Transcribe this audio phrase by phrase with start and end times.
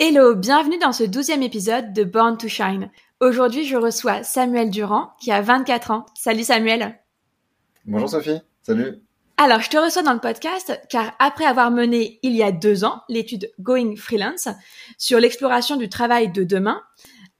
[0.00, 2.90] Hello, bienvenue dans ce douzième épisode de Born to Shine.
[3.20, 6.06] Aujourd'hui, je reçois Samuel Durand, qui a 24 ans.
[6.16, 6.98] Salut Samuel.
[7.84, 9.00] Bonjour Sophie, salut.
[9.36, 12.82] Alors, je te reçois dans le podcast car après avoir mené il y a deux
[12.82, 14.48] ans l'étude Going Freelance
[14.98, 16.82] sur l'exploration du travail de demain,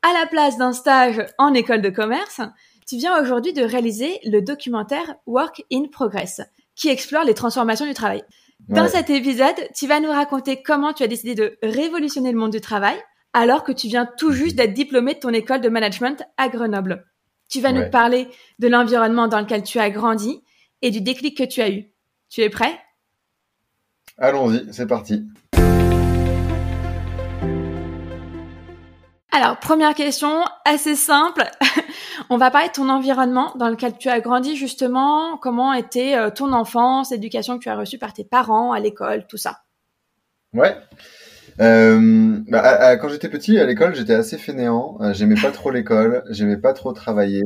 [0.02, 2.40] à la place d'un stage en école de commerce,
[2.86, 6.40] tu viens aujourd'hui de réaliser le documentaire Work in Progress,
[6.76, 8.22] qui explore les transformations du travail.
[8.68, 12.52] Dans cet épisode, tu vas nous raconter comment tu as décidé de révolutionner le monde
[12.52, 12.96] du travail
[13.32, 17.04] alors que tu viens tout juste d'être diplômé de ton école de management à Grenoble.
[17.48, 20.40] Tu vas nous parler de l'environnement dans lequel tu as grandi
[20.82, 21.90] et du déclic que tu as eu.
[22.30, 22.78] Tu es prêt?
[24.18, 25.24] Allons-y, c'est parti.
[29.36, 31.42] Alors, première question, assez simple.
[32.30, 35.38] On va parler de ton environnement dans lequel tu as grandi justement.
[35.38, 39.26] Comment était euh, ton enfance, l'éducation que tu as reçue par tes parents, à l'école,
[39.26, 39.62] tout ça?
[40.52, 40.76] Ouais.
[41.60, 44.98] Euh, bah, quand j'étais petit à l'école, j'étais assez fainéant.
[45.00, 47.42] Euh, j'aimais pas trop l'école, j'aimais pas trop travailler.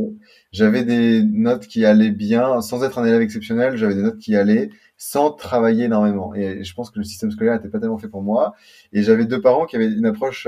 [0.52, 3.78] J'avais des notes qui allaient bien, sans être un élève exceptionnel.
[3.78, 6.34] J'avais des notes qui allaient sans travailler énormément.
[6.34, 8.52] Et je pense que le système scolaire n'était pas tellement fait pour moi.
[8.92, 10.46] Et j'avais deux parents qui avaient une approche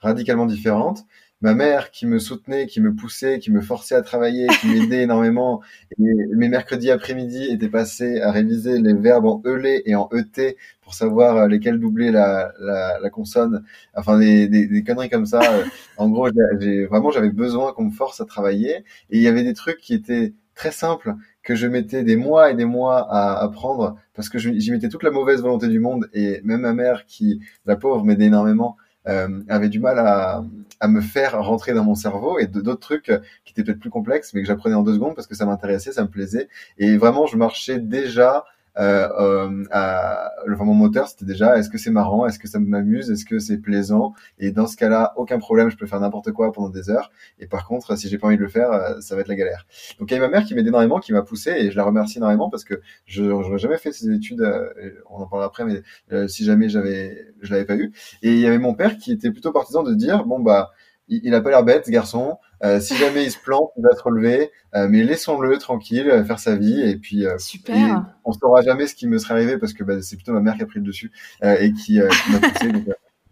[0.00, 1.04] radicalement différentes.
[1.42, 5.02] Ma mère qui me soutenait, qui me poussait, qui me forçait à travailler, qui m'aidait
[5.02, 5.60] énormément.
[5.98, 6.02] Et
[6.34, 10.94] mes mercredis après-midi étaient passés à réviser les verbes en ELé et en ET pour
[10.94, 13.64] savoir euh, lesquels doubler la, la, la consonne.
[13.94, 15.40] Enfin, des, des, des, conneries comme ça.
[15.42, 15.64] Euh,
[15.98, 18.76] en gros, j'ai vraiment j'avais besoin qu'on me force à travailler.
[19.10, 22.50] Et il y avait des trucs qui étaient très simples que je mettais des mois
[22.50, 26.08] et des mois à apprendre parce que j'y mettais toute la mauvaise volonté du monde
[26.14, 28.76] et même ma mère qui, la pauvre, m'aidait énormément
[29.08, 30.44] euh, avait du mal à,
[30.80, 33.12] à, me faire rentrer dans mon cerveau et d'autres trucs
[33.44, 35.92] qui étaient peut-être plus complexes mais que j'apprenais en deux secondes parce que ça m'intéressait,
[35.92, 36.48] ça me plaisait.
[36.78, 41.78] Et vraiment je marchais déjà euh, euh, à, enfin, mon moteur, c'était déjà est-ce que
[41.78, 44.14] c'est marrant, est-ce que ça m'amuse, est-ce que c'est plaisant?
[44.38, 47.10] Et dans ce cas-là, aucun problème, je peux faire n'importe quoi pendant des heures.
[47.38, 49.34] Et par contre, si j'ai pas envie de le faire, euh, ça va être la
[49.34, 49.66] galère.
[49.98, 51.84] Donc il y a ma mère qui m'aide énormément, qui m'a poussé, et je la
[51.84, 54.42] remercie énormément parce que je n'aurais jamais fait ces études.
[54.42, 54.70] Euh,
[55.10, 55.82] on en parlera après, mais
[56.12, 57.92] euh, si jamais j'avais, je l'avais pas eu.
[58.22, 60.70] Et il y avait mon père qui était plutôt partisan de dire bon bah
[61.08, 62.38] il, a pas l'air bête, ce garçon.
[62.64, 64.50] Euh, si jamais il se plante, il va se relever.
[64.74, 66.80] Euh, mais laissons-le tranquille, euh, faire sa vie.
[66.82, 68.04] Et puis, Super.
[68.24, 70.56] on saura jamais ce qui me serait arrivé parce que bah, c'est plutôt ma mère
[70.56, 71.12] qui a pris le dessus
[71.42, 72.72] et qui, qui m'a poussé.
[72.72, 72.84] donc,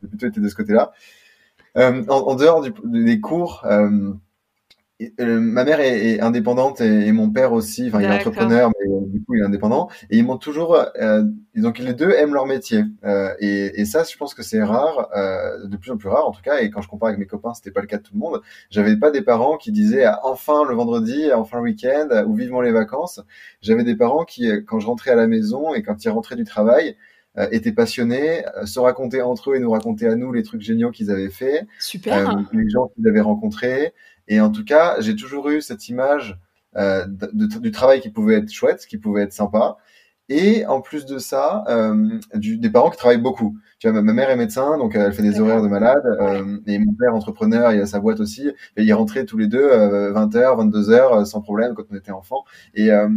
[0.02, 0.92] j'ai plutôt été de ce côté-là.
[1.76, 3.66] En, en, dehors du, des cours,
[5.02, 7.88] euh, ma mère est, indépendante et, mon père aussi.
[7.88, 9.88] Enfin, il est entrepreneur, mais euh, du coup, il est indépendant.
[10.10, 10.76] Et ils m'ont toujours.
[11.00, 11.24] Euh,
[11.56, 12.84] donc, les deux aiment leur métier.
[13.04, 16.28] Euh, et, et, ça, je pense que c'est rare, euh, de plus en plus rare
[16.28, 16.60] en tout cas.
[16.60, 18.40] Et quand je compare avec mes copains, c'était pas le cas de tout le monde.
[18.70, 22.60] J'avais pas des parents qui disaient ah, enfin le vendredi, enfin le week-end ou vivement
[22.60, 23.20] les vacances.
[23.62, 26.44] J'avais des parents qui, quand je rentrais à la maison et quand ils rentraient du
[26.44, 26.96] travail,
[27.50, 31.10] étaient passionnés, se racontaient entre eux et nous racontaient à nous les trucs géniaux qu'ils
[31.10, 32.38] avaient fait, Super.
[32.52, 33.92] les gens qu'ils avaient rencontrés.
[34.28, 36.38] Et en tout cas, j'ai toujours eu cette image
[36.76, 39.76] euh, de, du travail qui pouvait être chouette, qui pouvait être sympa.
[40.30, 43.58] Et en plus de ça, euh, du, des parents qui travaillent beaucoup.
[43.78, 46.02] Tu vois, ma, mère est médecin, donc elle fait des horaires de malade.
[46.20, 48.48] Euh, et mon père, entrepreneur, il a sa boîte aussi.
[48.76, 52.44] Et ils rentraient tous les deux 20h, 22h, sans problème quand on était enfant.
[52.74, 53.08] Et, euh,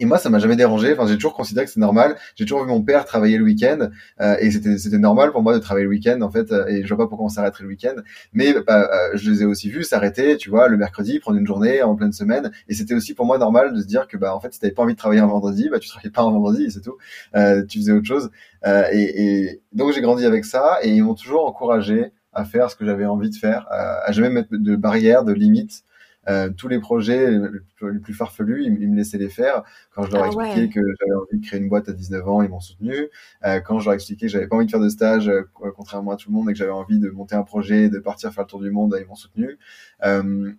[0.00, 0.94] et moi, ça m'a jamais dérangé.
[0.94, 2.16] Enfin, j'ai toujours considéré que c'est normal.
[2.34, 3.90] J'ai toujours vu mon père travailler le week-end
[4.20, 6.50] euh, et c'était c'était normal pour moi de travailler le week-end en fait.
[6.50, 7.96] Euh, et je vois pas pourquoi on s'arrêterait le week-end.
[8.32, 11.46] Mais bah, euh, je les ai aussi vus s'arrêter, tu vois, le mercredi, prendre une
[11.46, 12.50] journée en pleine semaine.
[12.68, 14.72] Et c'était aussi pour moi normal de se dire que bah en fait, si t'avais
[14.72, 16.96] pas envie de travailler un vendredi, bah tu travaillais pas un vendredi, c'est tout.
[17.36, 18.30] Euh, tu faisais autre chose.
[18.66, 22.70] Euh, et, et, donc j'ai grandi avec ça et ils m'ont toujours encouragé à faire
[22.70, 25.82] ce que j'avais envie de faire, à jamais mettre de barrières, de limites.
[26.28, 29.62] Euh, tous les projets les plus farfelus, ils, me laissaient les faire.
[29.94, 32.28] Quand je leur ai ah expliqué que j'avais envie de créer une boîte à 19
[32.28, 33.08] ans, ils m'ont soutenu.
[33.44, 35.48] Euh, quand je leur ai expliqué que j'avais pas envie de faire de stage, euh,
[35.74, 38.32] contrairement à tout le monde, et que j'avais envie de monter un projet, de partir
[38.32, 39.58] faire le tour du monde, ils m'ont soutenu.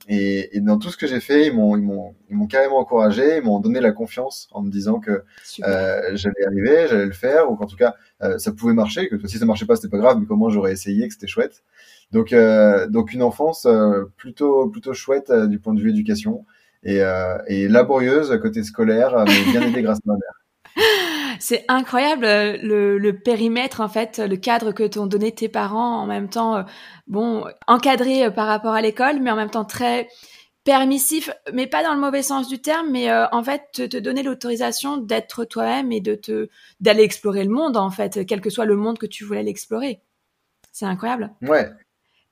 [0.07, 2.77] Et, et, dans tout ce que j'ai fait, ils m'ont, ils m'ont, ils m'ont carrément
[2.77, 5.23] encouragé, ils m'ont donné la confiance en me disant que
[5.59, 7.95] j'allais arriver, j'allais le faire, ou qu'en tout cas
[8.37, 11.07] ça pouvait marcher, que si ça marchait pas, c'était pas grave, mais comment j'aurais essayé,
[11.07, 11.63] que c'était chouette.
[12.11, 16.45] Donc, euh, donc une enfance euh, plutôt plutôt chouette euh, du point de vue éducation
[16.83, 17.01] et,
[17.45, 20.75] et laborieuse côté scolaire, mais bien aidée grâce à ma mère.
[21.39, 26.07] C'est incroyable le, le, périmètre en fait, le cadre que t'ont donné tes parents en
[26.07, 26.65] même temps,
[27.05, 30.07] bon, encadré par rapport à l'école, mais en même temps très
[30.63, 33.97] permissif, mais pas dans le mauvais sens du terme, mais euh, en fait te, te
[33.97, 36.49] donner l'autorisation d'être toi-même et de te
[36.79, 40.01] d'aller explorer le monde en fait, quel que soit le monde que tu voulais l'explorer.
[40.71, 41.31] C'est incroyable.
[41.41, 41.69] Ouais.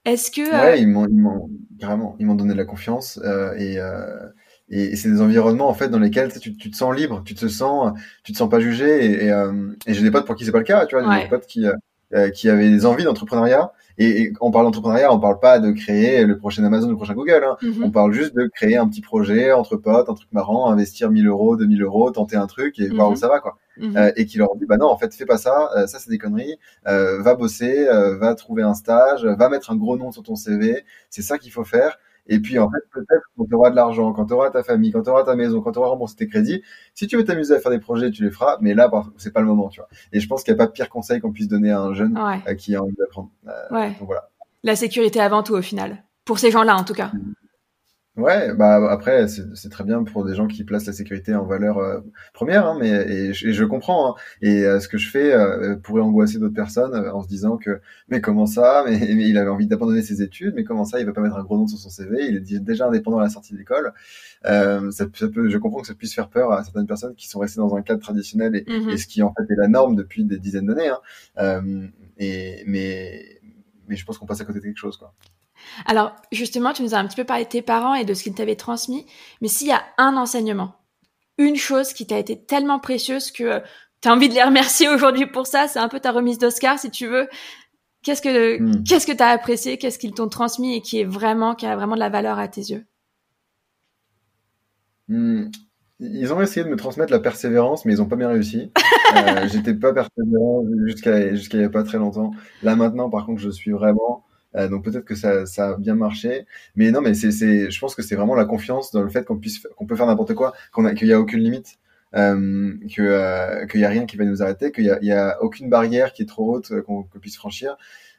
[0.09, 3.77] Est-ce que ouais, euh, ils m'ont vraiment ils m'ont donné de la confiance euh, et
[3.77, 4.27] euh,
[4.71, 7.47] et, c'est des environnements en fait dans lesquels tu, tu, te sens libre, tu te
[7.47, 10.45] sens tu te sens pas jugé et, et, euh, et j'ai des potes pour qui
[10.45, 11.65] c'est pas le cas, tu vois, j'ai des potes qui
[12.33, 16.37] qui avaient des envies d'entrepreneuriat et, on parle d'entrepreneuriat, on parle pas de créer le
[16.37, 17.43] prochain Amazon, le prochain Google.
[17.45, 17.57] Hein.
[17.61, 17.83] Mhm.
[17.83, 21.27] On parle juste de créer un petit projet entre potes, un truc marrant, investir 1000
[21.27, 23.17] euros, 2000 euros, tenter un truc et voir où mhm.
[23.17, 23.57] ça va, quoi.
[23.79, 23.97] Mhm.
[23.97, 26.09] Euh, et qui leur dit, bah non, en fait, fais pas ça, euh, ça c'est
[26.09, 26.57] des conneries.
[26.87, 27.85] Euh, va bosser,
[28.19, 30.83] va trouver un stage, va mettre un gros nom sur ton CV.
[31.09, 31.97] C'est ça qu'il faut faire.
[32.31, 34.91] Et puis, en fait, peut-être quand tu auras de l'argent, quand tu auras ta famille,
[34.91, 36.61] quand tu auras ta maison, quand tu auras remboursé tes crédits,
[36.93, 38.57] si tu veux t'amuser à faire des projets, tu les feras.
[38.61, 39.89] Mais là, c'est pas le moment, tu vois.
[40.13, 41.93] Et je pense qu'il n'y a pas de pire conseil qu'on puisse donner à un
[41.93, 42.19] jeune
[42.57, 43.31] qui a envie d'apprendre.
[43.71, 43.95] ouais.
[44.01, 44.29] Voilà
[44.63, 46.03] la sécurité avant tout au final.
[46.25, 47.11] Pour ces gens-là en tout cas.
[48.17, 51.77] Ouais, bah après c'est très bien pour des gens qui placent la sécurité en valeur
[51.77, 52.01] euh,
[52.33, 54.11] première, hein, mais et, je comprends.
[54.11, 54.15] Hein.
[54.41, 57.79] et euh, ce que je fais euh, pourrait angoisser d'autres personnes en se disant que
[58.09, 61.13] mais comment ça, mais, il avait envie d'abandonner ses études, mais comment ça, il va
[61.13, 63.53] pas mettre un gros nom sur son CV, il est déjà indépendant à la sortie
[63.55, 63.93] d'école.
[64.43, 67.39] Ça, ça, peut, je comprends que ça puisse faire peur à certaines personnes qui sont
[67.39, 70.25] restées dans un cadre traditionnel et, et ce qui en fait est la norme depuis
[70.25, 70.89] des dizaines d'années.
[71.37, 71.61] Hein.
[72.17, 73.39] et mais
[73.87, 75.13] mais je pense qu'on passe à côté de quelque chose, quoi.
[75.85, 78.23] Alors, justement, tu nous as un petit peu parlé de tes parents et de ce
[78.23, 79.05] qu'ils t'avaient transmis,
[79.41, 80.75] mais s'il y a un enseignement,
[81.37, 83.59] une chose qui t'a été tellement précieuse que euh,
[84.01, 86.77] tu as envie de les remercier aujourd'hui pour ça, c'est un peu ta remise d'Oscar,
[86.77, 87.27] si tu veux.
[88.03, 88.83] Qu'est-ce que hmm.
[88.83, 91.95] qu'est-ce que t'as apprécié, qu'est-ce qu'ils t'ont transmis et qui est vraiment qui a vraiment
[91.95, 92.85] de la valeur à tes yeux?
[95.09, 95.49] Hmm.
[95.99, 98.71] Ils ont essayé de me transmettre la persévérance, mais ils ont pas bien réussi.
[99.17, 102.31] euh, J'étais pas persévérant jusqu'à jusqu'à il y a pas très longtemps.
[102.63, 104.23] Là maintenant, par contre, je suis vraiment.
[104.55, 107.95] Euh, donc peut-être que ça, ça a bien marché, mais non, mais c'est, je pense
[107.95, 110.53] que c'est vraiment la confiance dans le fait qu'on puisse, qu'on peut faire n'importe quoi,
[110.71, 111.77] qu'on a, qu'il y a aucune limite,
[112.15, 115.69] euh, euh, qu'il y a rien qui va nous arrêter, qu'il y a, a aucune
[115.69, 117.77] barrière qui est trop haute euh, qu'on, puisse franchir.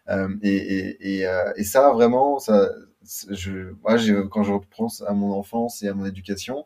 [0.09, 2.71] Euh, et, et, et, euh, et, ça vraiment, ça,
[3.31, 3.97] je, moi,
[4.31, 6.65] quand je reprends à mon enfance et à mon éducation,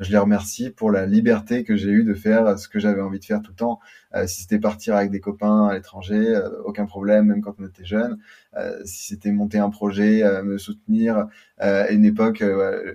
[0.00, 3.20] je les remercie pour la liberté que j'ai eue de faire ce que j'avais envie
[3.20, 3.80] de faire tout le temps.
[4.14, 7.66] Euh, si c'était partir avec des copains à l'étranger, euh, aucun problème, même quand on
[7.66, 8.18] était jeune.
[8.56, 11.26] Euh, si c'était monter un projet, me soutenir.
[11.58, 12.42] à une époque,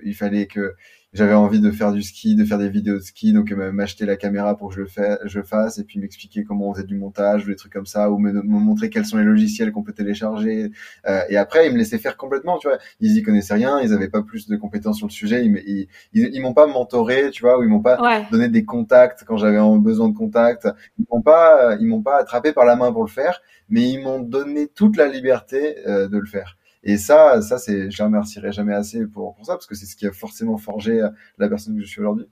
[0.03, 0.75] il fallait que
[1.13, 4.05] j'avais envie de faire du ski, de faire des vidéos de ski, donc euh, m'acheter
[4.05, 6.85] la caméra pour que je le, fais, je fasse, et puis m'expliquer comment on faisait
[6.85, 9.81] du montage, ou des trucs comme ça, ou me, montrer quels sont les logiciels qu'on
[9.81, 10.71] peut télécharger.
[11.07, 12.77] Euh, et après, ils me laissaient faire complètement, tu vois.
[12.99, 16.29] Ils y connaissaient rien, ils avaient pas plus de compétences sur le sujet, ils, ils,
[16.33, 19.59] ils, m'ont pas mentoré, tu vois, ou ils m'ont pas donné des contacts quand j'avais
[19.79, 20.67] besoin de contacts.
[20.99, 23.99] Ils m'ont pas, ils m'ont pas attrapé par la main pour le faire, mais ils
[23.99, 26.58] m'ont donné toute la liberté euh, de le faire.
[26.83, 29.85] Et ça, ça c'est, je les remercierai jamais assez pour, pour ça, parce que c'est
[29.85, 32.27] ce qui a forcément forgé euh, la personne que je suis aujourd'hui.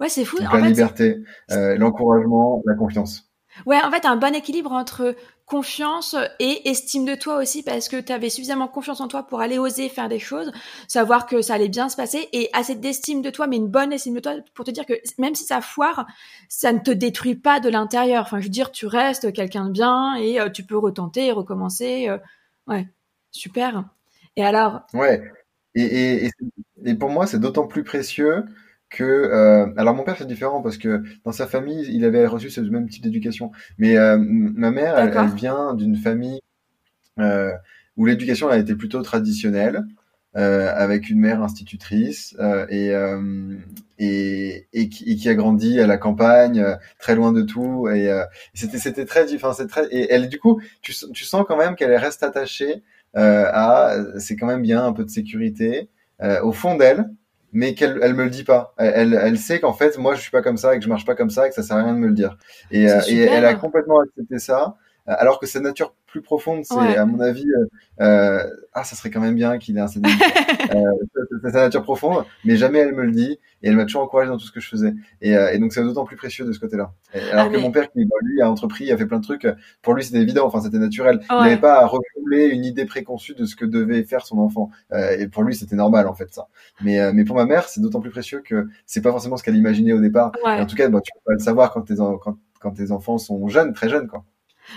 [0.00, 0.38] Ouais, c'est fou.
[0.40, 3.30] la liberté, euh, l'encouragement, la confiance.
[3.64, 5.14] Ouais, en fait, un bon équilibre entre
[5.46, 9.40] confiance et estime de toi aussi, parce que tu avais suffisamment confiance en toi pour
[9.40, 10.52] aller oser faire des choses,
[10.88, 13.92] savoir que ça allait bien se passer, et assez d'estime de toi, mais une bonne
[13.92, 16.06] estime de toi pour te dire que même si ça foire,
[16.48, 18.24] ça ne te détruit pas de l'intérieur.
[18.24, 22.10] Enfin, je veux dire, tu restes quelqu'un de bien et euh, tu peux retenter, recommencer.
[22.66, 22.88] ouais.
[23.36, 23.84] Super.
[24.36, 24.86] Et alors?
[24.94, 25.22] Ouais.
[25.74, 26.30] Et,
[26.84, 28.44] et, pour moi, c'est d'autant plus précieux
[28.88, 32.50] que euh, alors mon père c'est différent parce que dans sa famille il avait reçu
[32.50, 36.40] ce même type d'éducation mais euh, ma mère elle, vient d'une famille
[37.18, 37.50] euh,
[37.96, 39.84] où l'éducation a été plutôt traditionnelle
[40.34, 42.36] avec une mère institutrice
[42.68, 42.92] et,
[43.98, 46.64] et, et, qui, a grandi à la campagne
[47.00, 48.08] très loin de tout et
[48.54, 51.74] c'était c'était très enfin c'est très et elle du coup tu, tu sens quand même
[51.74, 52.84] qu'elle reste attachée
[53.16, 55.88] à c'est quand même bien un peu de sécurité
[56.22, 57.10] euh, au fond d'elle,
[57.52, 58.74] mais qu'elle elle me le dit pas.
[58.78, 61.04] Elle, elle sait qu'en fait moi je suis pas comme ça et que je marche
[61.04, 62.36] pas comme ça et que ça sert à rien de me le dire.
[62.70, 64.76] Et, euh, et elle a complètement accepté ça
[65.06, 67.66] alors que sa nature plus profonde, c'est à mon avis, euh,
[68.00, 70.10] euh, ah, ça serait quand même bien qu'il ait un CDI.
[70.74, 70.82] euh,
[71.42, 74.28] c'est sa nature profonde, mais jamais elle me le dit, et elle m'a toujours encouragé
[74.28, 74.94] dans tout ce que je faisais.
[75.20, 76.92] Et, euh, et donc c'est d'autant plus précieux de ce côté-là.
[77.32, 79.46] Alors ah, que mon père, qui lui a entrepris, a fait plein de trucs,
[79.82, 81.20] pour lui c'était évident, enfin c'était naturel.
[81.30, 84.70] Il n'avait pas à refouler une idée préconçue de ce que devait faire son enfant.
[84.92, 86.48] Euh, et pour lui c'était normal en fait ça.
[86.82, 89.56] Mais mais pour ma mère, c'est d'autant plus précieux que c'est pas forcément ce qu'elle
[89.56, 90.32] imaginait au départ.
[90.44, 93.18] en tout cas, bah, tu peux pas le savoir quand tes quand, quand tes enfants
[93.18, 94.24] sont jeunes, très jeunes quoi.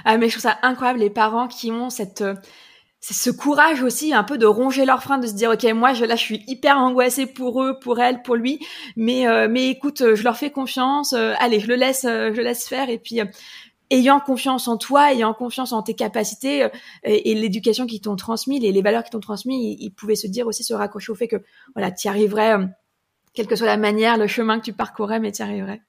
[0.06, 2.36] Ah, mais je trouve ça incroyable les parents qui ont cette euh,
[3.02, 5.94] c'est ce courage aussi un peu de ronger leurs freins de se dire ok moi
[5.94, 8.60] je là je suis hyper angoissée pour eux pour elle pour lui.
[8.98, 12.44] Mais euh, mais écoute je leur fais confiance euh, allez je le laisse je le
[12.44, 12.90] laisse faire.
[12.90, 13.22] Et puis
[13.90, 16.68] ayant confiance en toi ayant confiance en tes capacités
[17.04, 20.46] et, l'éducation qu'ils t'ont transmis les, les valeurs qu'ils t'ont transmis ils, pouvaient se dire
[20.46, 21.38] aussi se raccrocher au fait que
[21.76, 22.58] voilà tu y arriverais
[23.34, 25.82] quelle que soit la manière le chemin que tu parcourrais mais tu y arriverais.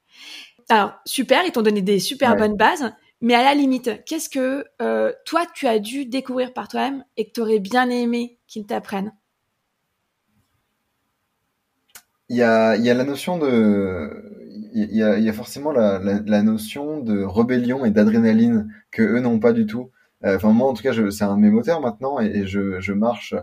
[0.69, 4.65] Alors super ils t'ont donné des super bonnes bases mais à la limite, qu'est-ce que
[4.81, 8.67] euh, toi, tu as dû découvrir par toi-même et que tu aurais bien aimé qu'ils
[8.67, 9.13] t'apprennent
[12.31, 14.39] il y, a, il y a la notion de...
[14.73, 19.19] Il y a, il y a forcément la, notion de rébellion et d'adrénaline que eux
[19.19, 19.91] n'ont pas du tout.
[20.25, 23.35] Euh, enfin, moi, en tout cas, c'est un de maintenant et, et je, je, marche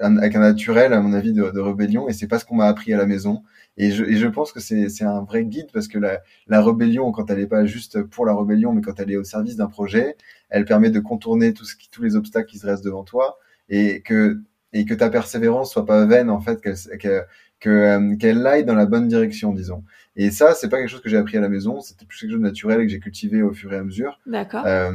[0.00, 2.66] avec un naturel, à mon avis, de, de rébellion et c'est pas ce qu'on m'a
[2.66, 3.42] appris à la maison.
[3.76, 7.10] Et je, et je pense que c'est un vrai guide parce que la, la rébellion,
[7.12, 9.68] quand elle n'est pas juste pour la rébellion, mais quand elle est au service d'un
[9.68, 10.16] projet,
[10.48, 13.38] elle permet de contourner tout ce qui, tous les obstacles qui se restent devant toi
[13.68, 14.40] et que,
[14.72, 17.26] et que ta persévérance soit pas vaine, en fait, qu'elle
[17.60, 19.84] que, euh, qu'elle aille dans la bonne direction, disons.
[20.16, 22.30] Et ça, c'est pas quelque chose que j'ai appris à la maison, c'était plus quelque
[22.30, 24.20] chose de naturel et que j'ai cultivé au fur et à mesure.
[24.26, 24.64] D'accord.
[24.66, 24.92] Euh,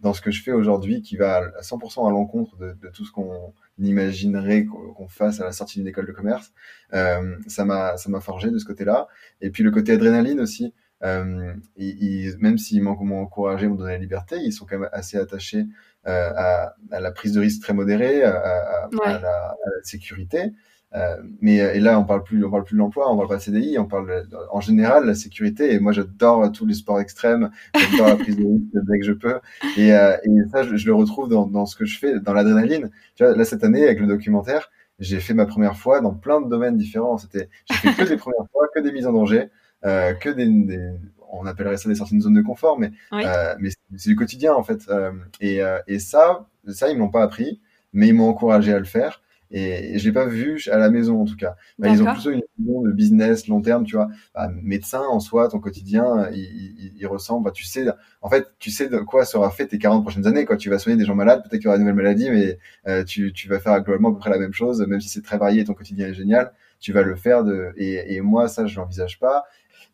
[0.00, 3.04] dans ce que je fais aujourd'hui, qui va à 100% à l'encontre de, de tout
[3.04, 6.52] ce qu'on imaginerait qu'on fasse à la sortie d'une école de commerce.
[6.92, 9.08] Euh, ça m'a ça m'a forgé de ce côté-là.
[9.40, 10.72] Et puis le côté adrénaline aussi.
[11.02, 15.18] Euh, ils, même s'ils m'ont encouragé, m'ont donné la liberté, ils sont quand même assez
[15.18, 15.66] attachés
[16.06, 20.52] euh, à, à, la prise de risque très modérée, à, à, à la, sécurité.
[20.94, 23.36] Euh, mais et là, on parle plus, on parle plus de l'emploi, on parle pas
[23.36, 25.72] de CDI, on parle en général la sécurité.
[25.72, 29.12] Et moi, j'adore tous les sports extrêmes, j'adore la prise de risque dès que je
[29.12, 29.40] peux.
[29.76, 32.32] Et, euh, et ça, je, je, le retrouve dans, dans ce que je fais, dans
[32.32, 32.90] l'adrénaline.
[33.16, 36.40] Tu vois, là cette année avec le documentaire, j'ai fait ma première fois dans plein
[36.40, 37.18] de domaines différents.
[37.18, 39.50] C'était, j'ai fait que des premières fois, que des mises en danger,
[39.84, 40.90] euh, que des, des,
[41.30, 44.54] on appellerait ça des sorties de zone de confort, mais euh, mais c'est du quotidien
[44.54, 44.88] en fait.
[44.88, 47.60] Euh, et, et ça, ça ils m'ont pas appris,
[47.92, 49.20] mais ils m'ont encouragé à le faire.
[49.50, 51.54] Et, je l'ai pas vu à la maison en tout cas.
[51.78, 54.08] Bah, ils ont plutôt une vision de business long terme, tu vois.
[54.34, 57.44] Bah, médecin en soi, ton quotidien, il, il, il ressemble.
[57.44, 57.86] Bah, tu sais,
[58.22, 60.44] en fait, tu sais de quoi sera fait tes 40 prochaines années.
[60.44, 62.58] Quand tu vas soigner des gens malades, peut-être qu'il y aura une nouvelle maladie, mais
[62.88, 65.22] euh, tu, tu vas faire globalement à peu près la même chose, même si c'est
[65.22, 66.52] très varié et ton quotidien est génial.
[66.80, 67.72] Tu vas le faire de.
[67.76, 69.44] Et, et moi, ça, je l'envisage pas.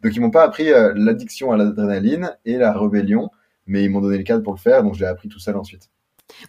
[0.02, 3.30] Donc, ils m'ont pas appris euh, l'addiction à l'adrénaline et la rébellion,
[3.66, 5.56] mais ils m'ont donné le cadre pour le faire, donc je l'ai appris tout seul
[5.56, 5.90] ensuite.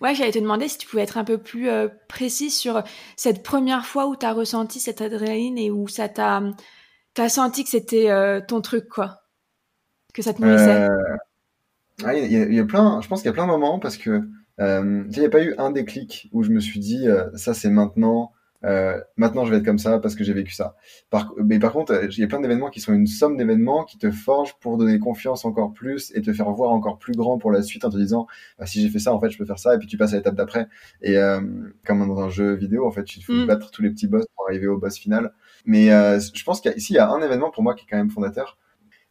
[0.02, 2.84] Ouais, j'allais te demander si tu pouvais être un peu plus euh, précis sur
[3.16, 6.42] cette première fois où tu as ressenti cette adrénaline et où ça t'a
[7.18, 9.24] as senti que c'était euh, ton truc, quoi.
[10.14, 10.90] Que ça te nourrissait.
[10.90, 11.18] Euh...
[12.14, 13.80] il, y a, il y, a plein, je pense qu'il y a plein de moments
[13.80, 14.22] parce que
[14.60, 18.32] il n'y a pas eu un déclic où je me suis dit ça c'est maintenant,
[18.64, 20.76] euh, maintenant, je vais être comme ça parce que j'ai vécu ça.
[21.10, 23.98] Par, mais par contre, il y a plein d'événements qui sont une somme d'événements qui
[23.98, 27.52] te forgent pour donner confiance encore plus et te faire voir encore plus grand pour
[27.52, 28.28] la suite en te disant
[28.60, 30.14] bah, si j'ai fait ça, en fait, je peux faire ça et puis tu passes
[30.14, 30.68] à l'étape d'après.
[31.02, 31.42] Et euh,
[31.86, 33.48] comme dans un jeu vidéo, en fait, il faut mm.
[33.48, 35.34] battre tous les petits boss pour arriver au boss final.
[35.66, 37.98] Mais euh, je pense qu'ici, il y a un événement pour moi qui est quand
[37.98, 38.58] même fondateur.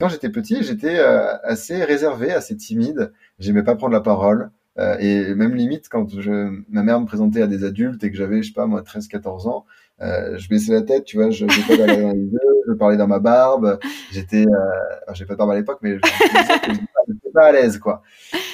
[0.01, 3.13] Quand j'étais petit, j'étais euh, assez réservé, assez timide.
[3.39, 4.51] J'aimais pas prendre la parole.
[4.79, 8.17] Euh, et même limite, quand je, ma mère me présentait à des adultes et que
[8.17, 9.67] j'avais, je sais pas, moi, 13, 14 ans,
[10.01, 13.09] euh, je baissais la tête, tu vois, je pas dans les yeux, je parlais dans
[13.09, 13.79] ma barbe,
[14.13, 16.71] j'étais, euh, j'ai pas de barbe à l'époque, mais je
[17.13, 18.03] n'étais pas à l'aise, quoi.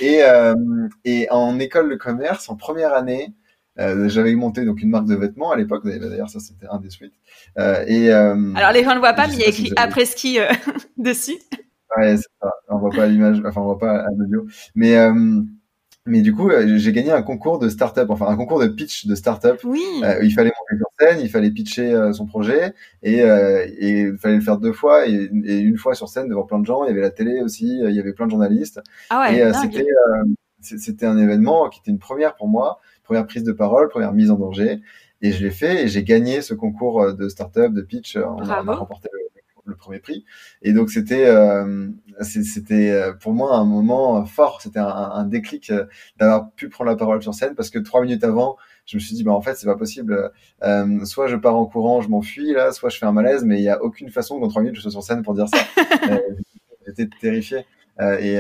[0.01, 0.55] Et, euh,
[1.05, 3.33] et en école de commerce, en première année,
[3.79, 5.85] euh, j'avais monté donc une marque de vêtements à l'époque.
[5.85, 7.13] D'ailleurs, ça c'était un des suites.
[7.59, 10.07] Euh, et euh, alors les gens ne voient pas, mais il y a écrit après
[10.07, 10.39] ski
[10.97, 11.37] dessus.
[11.97, 12.51] Ouais, c'est ça.
[12.69, 14.47] On voit pas l'image, enfin on voit pas à l'audio.
[14.75, 14.97] Mais
[16.07, 19.07] mais du coup, euh, j'ai gagné un concours de start-up, enfin un concours de pitch
[19.07, 19.61] de start-up.
[19.65, 19.83] Oui.
[20.05, 24.03] Euh, il fallait monter sur scène, il fallait pitcher euh, son projet et, euh, et
[24.03, 26.65] il fallait le faire deux fois et, et, une fois sur scène devant plein de
[26.65, 26.85] gens.
[26.85, 28.81] Il y avait la télé aussi, il y avait plein de journalistes.
[29.11, 29.87] Ah ouais, et c'était
[30.61, 34.31] c'était un événement qui était une première pour moi, première prise de parole, première mise
[34.31, 34.81] en danger.
[35.23, 38.17] Et je l'ai fait et j'ai gagné ce concours de start-up, de pitch.
[38.17, 39.19] On a, remporté le,
[39.67, 40.25] le premier prix.
[40.63, 41.89] Et donc c'était euh,
[42.23, 45.85] c'était euh, pour moi un moment fort, c'était un, un, déclic euh,
[46.19, 48.57] d'avoir pu prendre la parole sur scène parce que trois minutes avant,
[48.87, 50.31] je me suis dit bah en fait c'est pas possible.
[50.63, 53.59] Euh, soit je pars en courant, je m'enfuis là, soit je fais un malaise, mais
[53.59, 55.59] il y a aucune façon qu'en trois minutes je sois sur scène pour dire ça.
[56.87, 57.67] J'étais terrifié
[58.01, 58.39] et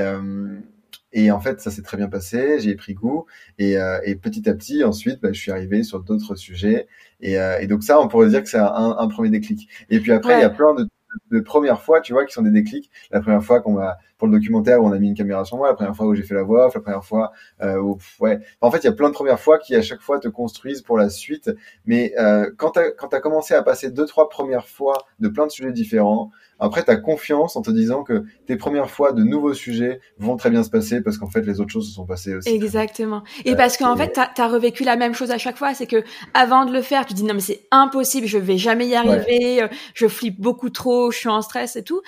[1.12, 3.24] et en fait, ça s'est très bien passé, j'ai pris goût.
[3.58, 6.88] Et, et, petit à petit, ensuite, bah, je suis arrivé sur d'autres sujets.
[7.22, 9.66] Et, et, donc ça, on pourrait dire que c'est un, un, premier déclic.
[9.88, 10.86] Et puis après, il y a plein de,
[11.30, 12.90] de premières fois, tu vois, qui sont des déclics.
[13.10, 15.56] La première fois qu'on m'a pour le documentaire où on a mis une caméra sur
[15.56, 17.32] moi, la première fois où j'ai fait la voix la première fois
[17.62, 18.40] euh, où, ouais.
[18.60, 20.82] En fait, il y a plein de premières fois qui à chaque fois te construisent
[20.82, 21.50] pour la suite.
[21.84, 25.46] Mais euh, quand tu quand as commencé à passer deux trois premières fois de plein
[25.46, 29.22] de sujets différents, après, tu as confiance en te disant que tes premières fois de
[29.22, 32.06] nouveaux sujets vont très bien se passer parce qu'en fait, les autres choses se sont
[32.06, 32.48] passées aussi.
[32.48, 33.22] Exactement.
[33.44, 35.74] Et parce qu'en fait, tu as, revécu la même chose à chaque fois.
[35.74, 38.86] C'est que avant de le faire, tu dis non, mais c'est impossible, je vais jamais
[38.86, 42.00] y arriver, euh, je flippe beaucoup trop, je suis en stress et tout.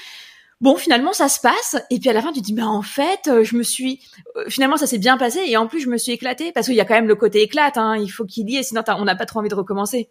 [0.61, 1.77] Bon, finalement, ça se passe.
[1.91, 4.01] Et puis à la fin, tu dis, mais en fait, euh, je me suis,
[4.37, 5.41] euh, finalement, ça s'est bien passé.
[5.47, 7.43] Et en plus, je me suis éclatée parce qu'il y a quand même le côté
[7.43, 7.79] éclate.
[7.79, 7.97] Hein.
[7.97, 10.11] Il faut qu'il y ait, sinon on n'a pas trop envie de recommencer.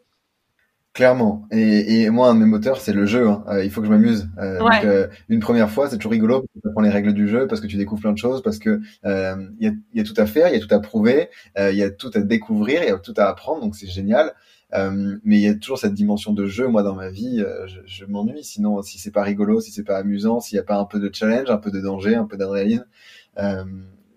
[0.98, 1.48] Clairement.
[1.52, 3.28] Et, et, moi, un de mes moteurs, c'est le jeu.
[3.28, 3.44] Hein.
[3.50, 4.28] Euh, il faut que je m'amuse.
[4.40, 6.44] Euh, euh, une première fois, c'est toujours rigolo.
[6.60, 8.82] Tu apprends les règles du jeu parce que tu découvres plein de choses, parce que
[9.04, 11.76] il y a, y, a, tout à faire, il y a tout à prouver, il
[11.76, 13.62] y a tout à découvrir, il y a tout à apprendre.
[13.62, 14.34] Donc, c'est génial.
[14.74, 16.68] Mais il y a toujours cette dimension de jeu.
[16.68, 18.44] Moi, dans ma vie, je, je m'ennuie.
[18.44, 21.00] Sinon, si c'est pas rigolo, si c'est pas amusant, s'il n'y a pas un peu
[21.00, 22.86] de challenge, un peu de danger, un peu d'adrénaline,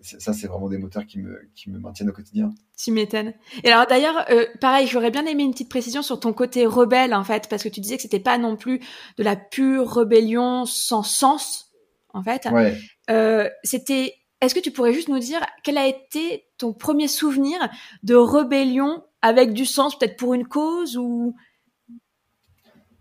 [0.02, 2.54] ça, c'est vraiment des moteurs qui me, qui me maintiennent au quotidien.
[2.76, 3.34] Tu m'étonnes.
[3.64, 7.14] Et alors d'ailleurs, euh, pareil, j'aurais bien aimé une petite précision sur ton côté rebelle,
[7.14, 8.80] en fait, parce que tu disais que c'était pas non plus
[9.18, 11.70] de la pure rébellion sans sens,
[12.14, 12.48] en fait.
[12.50, 12.76] Ouais.
[13.10, 14.14] Euh, c'était.
[14.40, 17.58] Est-ce que tu pourrais juste nous dire quel a été ton premier souvenir
[18.02, 21.34] de rébellion avec du sens, peut-être pour une cause ou?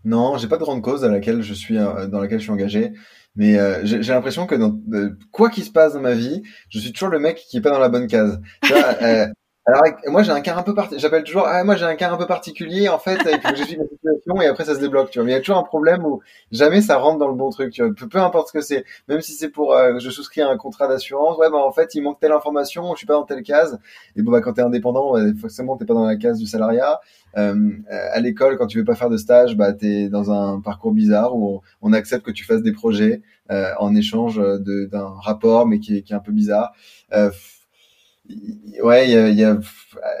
[0.04, 2.52] Non, j'ai pas de grande cause à laquelle je suis euh, dans laquelle je suis
[2.52, 2.92] engagé.
[3.36, 4.80] Mais euh, j'ai l'impression que dans
[5.30, 7.70] quoi qu'il se passe dans ma vie, je suis toujours le mec qui est pas
[7.70, 8.40] dans la bonne case.
[8.68, 9.26] Vois, euh,
[9.66, 11.00] alors moi j'ai un cas un peu particulier.
[11.00, 13.18] J'appelle toujours ah moi j'ai un cas un peu particulier en fait.
[13.18, 15.10] Faut que j'explique ma situation et après ça se débloque.
[15.10, 17.34] Tu vois, mais il y a toujours un problème où jamais ça rentre dans le
[17.34, 17.72] bon truc.
[17.72, 18.84] Tu vois, peu, importe ce que c'est.
[19.08, 21.36] Même si c'est pour euh, je souscris à un contrat d'assurance.
[21.38, 22.92] Ouais bah en fait il manque telle information.
[22.94, 23.78] Je suis pas dans telle case.
[24.16, 27.00] Et bon bah quand t'es indépendant, forcément t'es pas dans la case du salariat.
[27.36, 27.70] Euh,
[28.12, 30.92] à l'école, quand tu veux pas faire de stage, bah, tu es dans un parcours
[30.92, 35.80] bizarre où on, accepte que tu fasses des projets euh, en échange d'un rapport, mais
[35.80, 36.72] qui est, qui est un peu bizarre.
[37.12, 37.30] Euh,
[38.82, 39.58] ouais, il y a, y, a,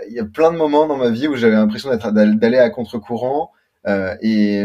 [0.08, 3.52] y a, plein de moments dans ma vie où j'avais l'impression d'être d'aller à contre-courant
[3.86, 4.64] euh, et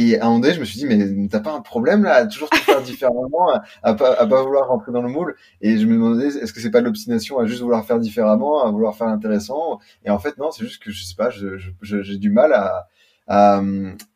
[0.00, 2.14] et à un moment donné, je me suis dit, mais t'as pas un problème là,
[2.14, 3.50] à toujours tout faire différemment,
[3.82, 5.34] à, pas, à pas vouloir rentrer dans le moule?
[5.60, 8.64] Et je me demandais, est-ce que c'est pas de l'obstination à juste vouloir faire différemment,
[8.64, 12.16] à vouloir faire l'intéressant Et en fait, non, c'est juste que je sais pas, j'ai
[12.16, 12.86] du mal à,
[13.26, 13.60] à,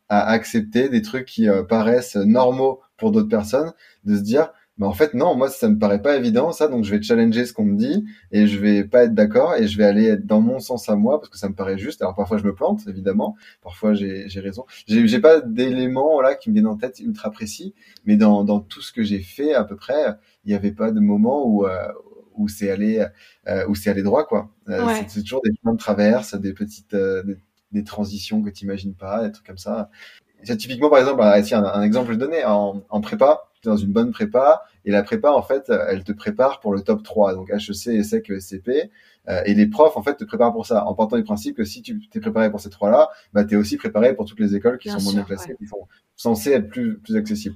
[0.07, 3.73] à, accepter des trucs qui euh, paraissent normaux pour d'autres personnes,
[4.05, 6.83] de se dire, mais en fait non moi ça me paraît pas évident ça donc
[6.83, 9.77] je vais challenger ce qu'on me dit et je vais pas être d'accord et je
[9.77, 12.01] vais aller être dans mon sens à moi parce que ça me paraît juste.
[12.01, 13.35] Alors parfois je me plante évidemment.
[13.61, 14.65] Parfois j'ai raison.
[14.87, 18.81] J'ai pas d'éléments là qui me viennent en tête ultra précis mais dans, dans tout
[18.81, 21.87] ce que j'ai fait à peu près il n'y avait pas de moment où euh,
[22.35, 23.05] où c'est allé
[23.47, 24.49] euh, où c'est allé droit quoi.
[24.69, 26.95] Euh, c'est toujours des chemins de traverse des petites
[27.71, 29.89] des, transitions que tu imagines pas des trucs comme ça.
[30.43, 34.91] Typiquement par exemple un, un exemple donné en, en prépa dans une bonne prépa et
[34.91, 38.69] la prépa en fait elle te prépare pour le top 3 donc HEC, ESSEC, ESCP
[39.29, 41.63] euh, et les profs en fait te préparent pour ça en partant du principe que
[41.63, 44.39] si tu t'es préparé pour ces trois là bah tu es aussi préparé pour toutes
[44.39, 47.55] les écoles qui sont moins bien classées qui sont censées être plus plus accessibles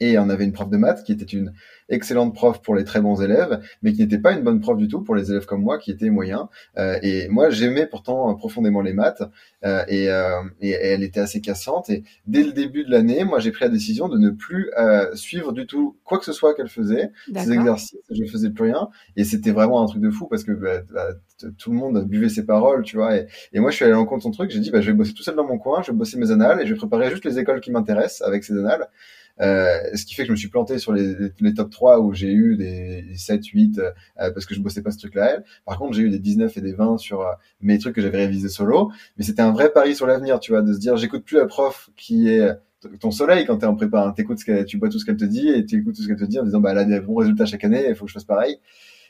[0.00, 1.52] et on avait une prof de maths qui était une
[1.88, 4.88] excellente prof pour les très bons élèves, mais qui n'était pas une bonne prof du
[4.88, 6.46] tout pour les élèves comme moi qui étaient moyens.
[6.78, 9.22] Euh, et moi, j'aimais pourtant profondément les maths,
[9.64, 11.90] euh, et, euh, et, elle était assez cassante.
[11.90, 15.14] Et dès le début de l'année, moi, j'ai pris la décision de ne plus euh,
[15.14, 17.98] suivre du tout quoi que ce soit qu'elle faisait, ces exercices.
[18.10, 21.08] Je faisais plus rien, et c'était vraiment un truc de fou parce que bah, bah,
[21.58, 23.16] tout le monde buvait ses paroles, tu vois.
[23.16, 24.50] Et, et moi, je suis allé en compte son truc.
[24.50, 26.30] J'ai dit, bah, je vais bosser tout seul dans mon coin, je vais bosser mes
[26.30, 28.88] annales, et je vais préparer juste les écoles qui m'intéressent avec ces annales.
[29.40, 32.14] Euh, ce qui fait que je me suis planté sur les, les top 3 où
[32.14, 35.38] j'ai eu des 7, 8 euh, parce que je bossais pas ce truc-là.
[35.64, 38.18] Par contre, j'ai eu des 19 et des 20 sur euh, mes trucs que j'avais
[38.18, 38.92] révisés solo.
[39.16, 41.46] Mais c'était un vrai pari sur l'avenir, tu vois, de se dire j'écoute plus la
[41.46, 42.48] prof qui est
[43.00, 44.04] ton soleil quand t'es en prépa.
[44.04, 44.12] Hein.
[44.12, 46.08] T'écoutes ce qu'elle, tu bois tout ce qu'elle te dit et tu écoutes tout ce
[46.08, 48.10] qu'elle te dit en disant bah a des bons résultats chaque année, il faut que
[48.10, 48.58] je fasse pareil.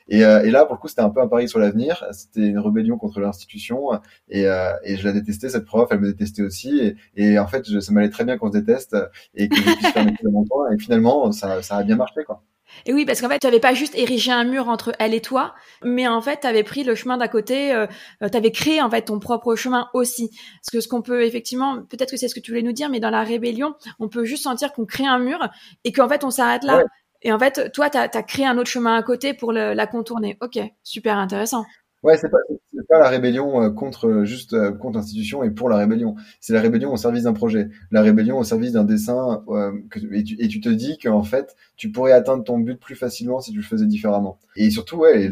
[0.07, 2.05] Et, euh, et, là, pour le coup, c'était un peu un pari sur l'avenir.
[2.11, 3.91] C'était une rébellion contre l'institution.
[4.29, 5.87] Et, euh, et, je la détestais, cette prof.
[5.91, 6.79] Elle me détestait aussi.
[6.79, 8.95] Et, et en fait, je, ça m'allait très bien qu'on se déteste
[9.33, 10.69] et que je puisse faire mes mon temps.
[10.71, 12.43] Et finalement, ça, ça a bien marché, quoi.
[12.85, 15.21] Et oui, parce qu'en fait, tu n'avais pas juste érigé un mur entre elle et
[15.21, 17.87] toi, mais en fait, tu avais pris le chemin d'à côté, euh,
[18.21, 20.29] euh tu avais créé en fait ton propre chemin aussi.
[20.29, 22.89] Parce que ce qu'on peut effectivement, peut-être que c'est ce que tu voulais nous dire,
[22.89, 25.39] mais dans la rébellion, on peut juste sentir qu'on crée un mur
[25.83, 26.83] et qu'en fait, on s'arrête là.
[27.25, 30.37] Et en fait, toi, tu as, créé un autre chemin à côté pour la contourner.
[30.41, 31.65] Ok, super intéressant.
[32.05, 32.37] Ouais, c'est pas,
[32.87, 36.15] pas la rébellion euh, contre juste euh, contre l'institution et pour la rébellion.
[36.39, 39.43] C'est la rébellion au service d'un projet, la rébellion au service d'un dessin.
[39.47, 42.79] Euh, que, et, tu, et, tu, te dis qu'en fait, tu pourrais atteindre ton but
[42.79, 44.37] plus facilement si tu le faisais différemment.
[44.55, 45.31] Et surtout, ouais,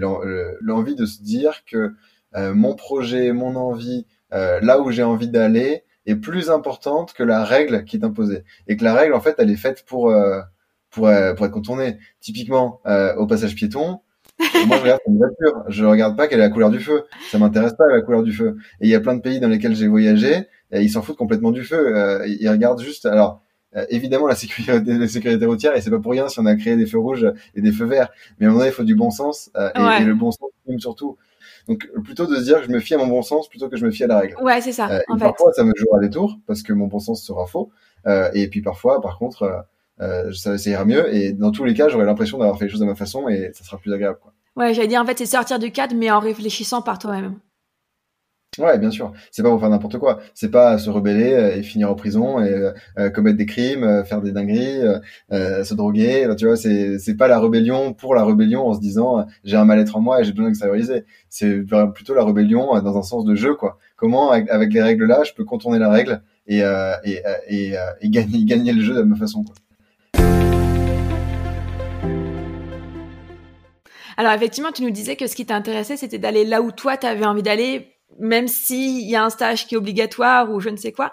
[0.62, 1.94] l'envie de se dire que
[2.36, 7.86] mon projet, mon envie, là où j'ai envie d'aller, est plus importante que la règle
[7.86, 8.44] qui est imposée.
[8.68, 10.12] Et que la règle, en fait, elle est faite pour
[10.94, 11.98] pour, pour être contourné.
[12.22, 12.82] Typiquement,
[13.18, 14.00] au passage piéton,
[14.40, 15.64] moi, je regarde une voiture.
[15.68, 17.06] Je regarde pas quelle est la couleur du feu.
[17.32, 18.58] Ça m'intéresse pas la couleur du feu.
[18.82, 21.18] Et il y a plein de pays dans lesquels j'ai voyagé, et ils s'en foutent
[21.18, 21.96] complètement du feu.
[21.96, 23.06] Euh, ils regardent juste.
[23.06, 23.42] Alors,
[23.76, 26.56] euh, évidemment, la sécurité, la sécurité routière, et c'est pas pour rien si on a
[26.56, 28.10] créé des feux rouges et des feux verts.
[28.40, 30.50] Mais à un moment donné, il faut du bon sens, euh, et, le bon sens
[30.78, 31.18] surtout.
[31.68, 33.78] Donc, plutôt de se dire que je me fie à mon bon sens plutôt que
[33.78, 34.36] je me fie à la règle.
[34.42, 35.02] Ouais, c'est ça.
[35.08, 37.72] en parfois, ça me jouera des tours parce que mon bon sens sera faux.
[38.34, 39.66] et puis parfois, par contre,
[40.00, 41.14] ça, ça ira mieux.
[41.14, 43.52] Et dans tous les cas, j'aurai l'impression d'avoir fait les choses de ma façon et
[43.54, 44.20] ça sera plus agréable.
[44.22, 44.34] Quoi.
[44.56, 47.36] Ouais, j'allais dire, en fait, c'est sortir du cadre, mais en réfléchissant par toi-même.
[48.60, 49.12] Ouais, bien sûr.
[49.32, 50.20] C'est pas pour faire n'importe quoi.
[50.36, 54.04] C'est pas se rebeller euh, et finir en prison et euh, euh, commettre des crimes,
[54.06, 54.82] faire des dingueries,
[55.32, 56.28] se droguer.
[56.38, 59.66] Tu vois, c'est c'est pas la rébellion pour la rébellion en se disant j'ai un
[59.66, 61.06] mal-être en moi et j'ai besoin d'extérioriser.
[61.30, 61.64] C'est
[61.96, 63.80] plutôt la rébellion dans un sens de jeu, quoi.
[63.96, 68.44] Comment avec, les règles là, je peux contourner la règle et et, et, et gagner
[68.46, 69.56] gagner le jeu de ma façon, quoi.
[74.18, 77.08] Alors effectivement, tu nous disais que ce qui t'intéressait, c'était d'aller là où toi, tu
[77.08, 80.78] avais envie d'aller, même s'il y a un stage qui est obligatoire ou je ne
[80.78, 81.12] sais quoi.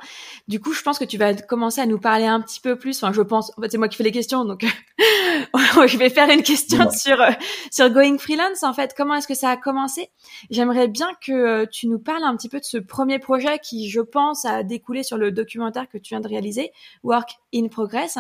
[0.48, 3.02] Du coup, je pense que tu vas commencer à nous parler un petit peu plus.
[3.02, 4.64] Enfin, je pense, en fait, c'est moi qui fais les questions, donc
[4.98, 7.30] je vais faire une question sur euh,
[7.70, 8.62] sur Going Freelance.
[8.62, 10.10] En fait, comment est-ce que ça a commencé?
[10.50, 13.88] J'aimerais bien que euh, tu nous parles un petit peu de ce premier projet qui,
[13.88, 18.18] je pense, a découlé sur le documentaire que tu viens de réaliser, Work in Progress.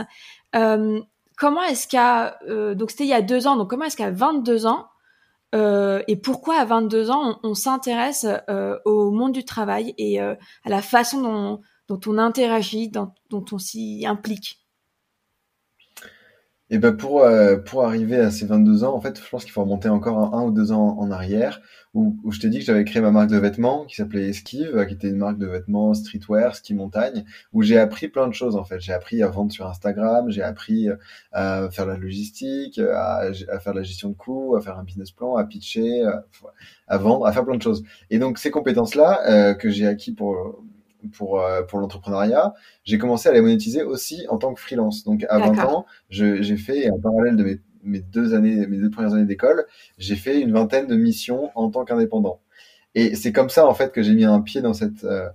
[0.56, 1.00] Euh,
[1.40, 4.10] comment est-ce qu'à euh, donc c'était il y a deux ans, donc comment est-ce qu'à
[4.12, 4.86] 22 ans
[5.52, 10.36] euh, et pourquoi à 22 ans on, s'intéresse euh, au monde du travail et à
[10.66, 14.60] la façon dont, on interagit, dont on s'y implique?
[16.70, 19.52] Et ben pour, euh, pour arriver à ces 22 ans, en fait, je pense qu'il
[19.52, 21.60] faut remonter encore un, ou deux ans en arrière,
[21.94, 24.86] où, où je t'ai dit que j'avais créé ma marque de vêtements qui s'appelait Esquive,
[24.86, 28.54] qui était une marque de vêtements streetwear, ski montagne, où j'ai appris plein de choses
[28.54, 28.80] en fait.
[28.80, 30.96] J'ai appris à vendre sur Instagram, j'ai appris euh,
[31.32, 35.10] à faire la logistique, à, à, faire la gestion de coûts, à faire un business
[35.10, 36.24] plan, à pitcher, à,
[36.86, 37.82] à vendre, à faire plein de choses.
[38.10, 40.62] Et donc ces compétences-là euh, que j'ai acquis pour
[41.12, 45.04] pour, euh, pour l'entrepreneuriat, j'ai commencé à les monétiser aussi en tant que freelance.
[45.04, 48.90] Donc à 20 ans, j'ai fait, en parallèle de mes, mes, deux années, mes deux
[48.90, 49.66] premières années d'école,
[49.98, 52.40] j'ai fait une vingtaine de missions en tant qu'indépendant.
[52.94, 55.28] Et c'est comme ça en fait que j'ai mis un pied dans cette euh,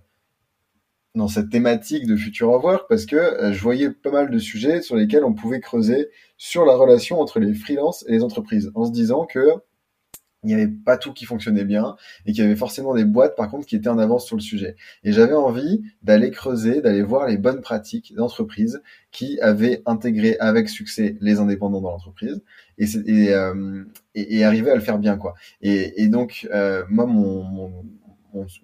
[1.15, 4.38] dans cette thématique de Future of Work parce que euh, je voyais pas mal de
[4.38, 8.71] sujets sur lesquels on pouvait creuser sur la relation entre les freelances et les entreprises
[8.75, 9.39] en se disant que
[10.45, 13.36] il n'y avait pas tout qui fonctionnait bien et qu'il y avait forcément des boîtes
[13.36, 14.75] par contre qui étaient en avance sur le sujet.
[15.03, 18.81] Et j'avais envie d'aller creuser, d'aller voir les bonnes pratiques d'entreprises
[19.12, 22.43] qui avaient intégré avec succès les indépendants dans l'entreprise
[22.77, 25.34] et, et, euh, et, arriver à le faire bien quoi.
[25.62, 27.84] Et, et donc euh, moi mon, mon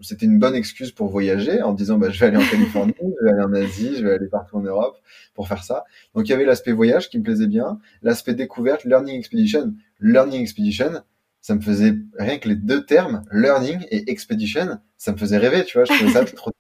[0.02, 3.26] c'était une bonne excuse pour voyager en disant bah, je vais aller en Californie, je
[3.26, 4.98] vais aller en Asie, je vais aller partout en Europe
[5.34, 5.86] pour faire ça.
[6.15, 9.74] Donc il y avait l'aspect voyage qui me plaisait bien, l'aspect découverte, learning expedition.
[10.00, 11.04] Learning expedition,
[11.42, 15.64] ça me faisait rien que les deux termes, learning et expedition, ça me faisait rêver,
[15.66, 16.52] tu vois, je trouvais ça trop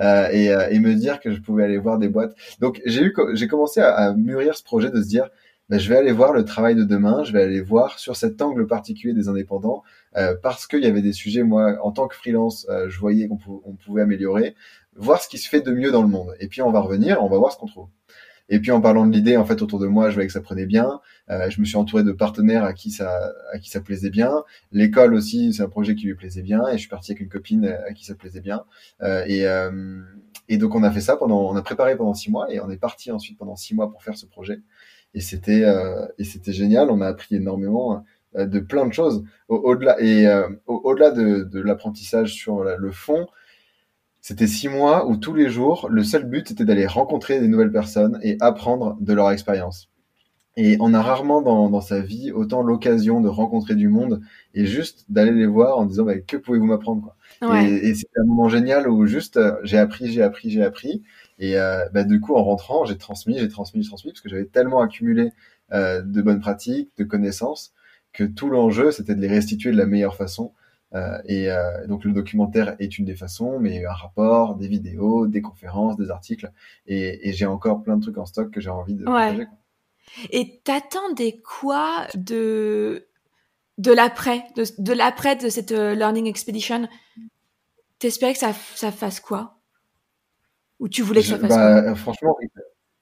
[0.00, 2.34] euh, et, euh, et me dire que je pouvais aller voir des boîtes.
[2.60, 5.28] Donc j'ai eu, j'ai commencé à, à, mûrir ce projet de se dire,
[5.68, 8.40] ben, je vais aller voir le travail de demain, je vais aller voir sur cet
[8.40, 9.82] angle particulier des indépendants,
[10.16, 13.26] euh, parce qu'il y avait des sujets, moi, en tant que freelance, euh, je voyais
[13.26, 13.36] qu'on
[13.84, 14.54] pouvait améliorer,
[14.94, 16.34] voir ce qui se fait de mieux dans le monde.
[16.38, 17.88] Et puis on va revenir, on va voir ce qu'on trouve.
[18.48, 20.40] Et puis en parlant de l'idée, en fait, autour de moi, je voyais que ça
[20.40, 21.00] prenait bien.
[21.30, 24.44] Euh, je me suis entouré de partenaires à qui ça, à qui ça plaisait bien.
[24.70, 26.66] L'école aussi, c'est un projet qui lui plaisait bien.
[26.68, 28.62] Et je suis parti avec une copine à qui ça plaisait bien.
[29.02, 30.00] Euh, et, euh,
[30.48, 32.70] et donc on a fait ça pendant, on a préparé pendant six mois et on
[32.70, 34.60] est parti ensuite pendant six mois pour faire ce projet.
[35.14, 36.90] Et c'était, euh, et c'était génial.
[36.90, 38.04] On a appris énormément
[38.36, 39.24] euh, de plein de choses.
[39.48, 40.28] Au-delà et
[40.66, 43.26] au-delà de, de l'apprentissage sur le fond,
[44.26, 47.70] c'était six mois où tous les jours, le seul but était d'aller rencontrer des nouvelles
[47.70, 49.88] personnes et apprendre de leur expérience.
[50.56, 54.20] Et on a rarement dans, dans sa vie autant l'occasion de rencontrer du monde
[54.52, 57.14] et juste d'aller les voir en disant bah, que pouvez-vous m'apprendre.
[57.40, 57.70] Ouais.
[57.70, 61.04] Et, et c'était un moment génial où juste euh, j'ai appris, j'ai appris, j'ai appris.
[61.38, 64.28] Et euh, bah, du coup en rentrant, j'ai transmis, j'ai transmis, j'ai transmis parce que
[64.28, 65.30] j'avais tellement accumulé
[65.72, 67.74] euh, de bonnes pratiques, de connaissances
[68.12, 70.50] que tout l'enjeu c'était de les restituer de la meilleure façon
[71.24, 75.42] et euh, donc le documentaire est une des façons, mais un rapport, des vidéos, des
[75.42, 76.50] conférences, des articles,
[76.86, 79.46] et, et j'ai encore plein de trucs en stock que j'ai envie de partager.
[79.46, 79.58] Quoi.
[80.30, 83.06] Et t'attendais quoi de
[83.78, 86.88] de l'après, de, de l'après de cette uh, learning expedition?
[87.98, 89.58] T'espérais que ça, ça fasse quoi?
[90.78, 91.94] Ou tu voulais que ça fasse bah, quoi?
[91.94, 92.36] Franchement,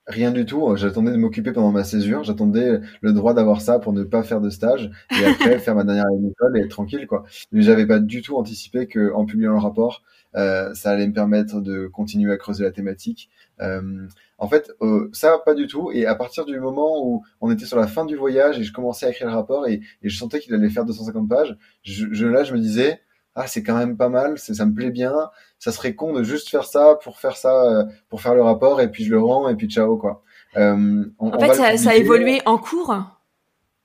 [0.07, 0.77] Rien du tout.
[0.77, 2.25] J'attendais de m'occuper pendant ma césure.
[2.25, 5.85] J'attendais le droit d'avoir ça pour ne pas faire de stage et après faire ma
[5.85, 7.25] dernière année d'école et être tranquille, quoi.
[7.53, 10.03] Mais j'avais pas du tout anticipé que, en publiant le rapport,
[10.37, 13.31] euh, ça allait me permettre de continuer à creuser la thématique.
[13.61, 14.07] Euh,
[14.39, 15.91] en fait, euh, ça, pas du tout.
[15.93, 18.73] Et à partir du moment où on était sur la fin du voyage et je
[18.73, 22.07] commençais à écrire le rapport et, et je sentais qu'il allait faire 250 pages, je,
[22.13, 23.01] je, là, je me disais,
[23.35, 25.13] ah, c'est quand même pas mal, ça me plaît bien.
[25.59, 28.81] Ça serait con de juste faire ça pour faire ça, euh, pour faire le rapport
[28.81, 30.23] et puis je le rends et puis ciao, quoi.
[30.57, 32.95] Euh, en fait, ça, ça a évolué en cours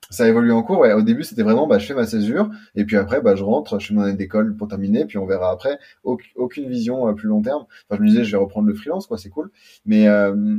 [0.10, 0.80] ça évolue en cours.
[0.80, 0.94] Ouais.
[0.94, 3.80] Au début, c'était vraiment, bah, je fais ma césure, et puis après, bah, je rentre,
[3.80, 5.80] je fais mon année d'école pour terminer, puis on verra après.
[6.04, 7.66] aucune vision à plus long terme.
[7.88, 9.52] Enfin, je me disais, je vais reprendre le freelance, quoi, c'est cool.
[9.86, 10.58] Mais, euh,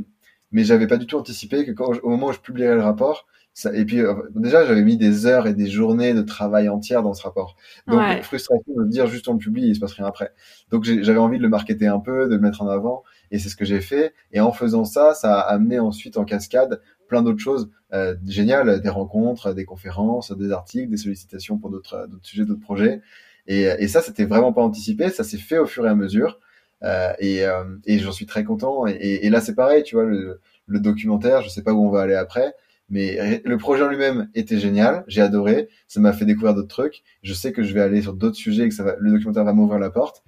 [0.51, 3.27] mais j'avais pas du tout anticipé que quand, au moment où je publierais le rapport,
[3.53, 7.03] ça, et puis euh, déjà, j'avais mis des heures et des journées de travail entières
[7.03, 7.57] dans ce rapport.
[7.87, 10.31] Donc, frustration de dire juste on le publie, il se passe rien après.
[10.69, 13.49] Donc, j'avais envie de le marketer un peu, de le mettre en avant, et c'est
[13.49, 14.13] ce que j'ai fait.
[14.31, 18.81] Et en faisant ça, ça a amené ensuite en cascade plein d'autres choses euh, géniales,
[18.81, 23.01] des rencontres, des conférences, des articles, des sollicitations pour d'autres sujets, d'autres projets.
[23.47, 26.39] Et, et ça, c'était vraiment pas anticipé, ça s'est fait au fur et à mesure.
[26.83, 28.87] Euh, et, euh, et j'en suis très content.
[28.87, 31.89] Et, et là, c'est pareil, tu vois, le, le, documentaire, je sais pas où on
[31.89, 32.53] va aller après,
[32.91, 37.03] mais le projet en lui-même était génial, j'ai adoré, ça m'a fait découvrir d'autres trucs.
[37.23, 39.53] Je sais que je vais aller sur d'autres sujets, que ça va, le documentaire va
[39.53, 40.23] m'ouvrir la porte.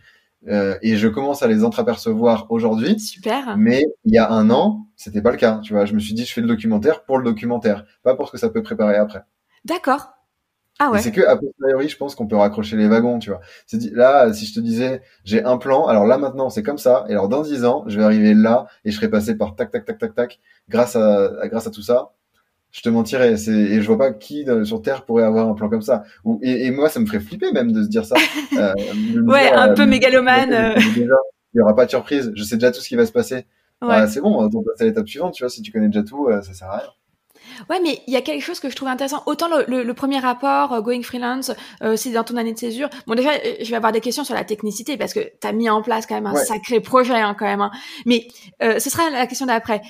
[0.48, 3.00] Euh, et je commence à les entreapercevoir aujourd'hui.
[3.02, 3.58] Super.
[3.58, 5.60] Mais il y a un an, c'était pas le cas.
[5.62, 8.28] Tu vois, je me suis dit, je fais le documentaire pour le documentaire, pas pour
[8.28, 9.24] ce que ça peut préparer après.
[9.66, 10.14] D'accord.
[10.80, 11.02] Ah ouais.
[11.02, 13.42] C'est que a posteriori, je pense qu'on peut raccrocher les wagons, tu vois.
[13.68, 16.80] C'est dit là, si je te disais, j'ai un plan, alors là maintenant c'est comme
[16.80, 19.56] ça, et alors dans dix ans, je vais arriver là et je serai passé par
[19.56, 22.14] tac tac tac tac tac grâce à grâce à tout ça
[22.74, 23.34] je te mentirais.
[23.48, 26.04] Et je vois pas qui sur Terre pourrait avoir un plan comme ça.
[26.26, 28.16] Ou, et, moi, ça me ferait flipper même de se dire ça.
[28.54, 28.74] Euh,
[29.24, 30.54] ouais, un peu euh, mégalomane.
[30.54, 30.76] Euh.
[30.96, 31.16] Déjà,
[31.54, 32.32] il y aura pas de surprise.
[32.36, 33.46] Je sais déjà tout ce qui va se passer.
[33.82, 34.08] Ouais.
[34.08, 35.34] c'est bon, on passe à l'étape suivante.
[35.34, 36.90] Tu vois, si tu connais déjà tout, ça sert à rien.
[37.70, 39.24] Ouais, mais il y a quelque chose que je trouve intéressant.
[39.26, 41.52] Autant le, le, premier rapport, Going Freelance,
[41.96, 42.90] c'est dans ton année de césure.
[43.08, 45.70] Bon, déjà, je vais avoir des questions sur la technicité parce que tu as mis
[45.70, 47.62] en place quand même un sacré projet, hein, quand même.
[47.62, 47.72] Hein.
[48.06, 48.28] Mais
[48.62, 49.82] ce sera la question d'après.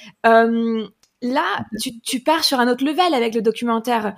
[1.23, 1.65] Là,
[2.03, 4.13] tu, pars sur un autre level avec le documentaire.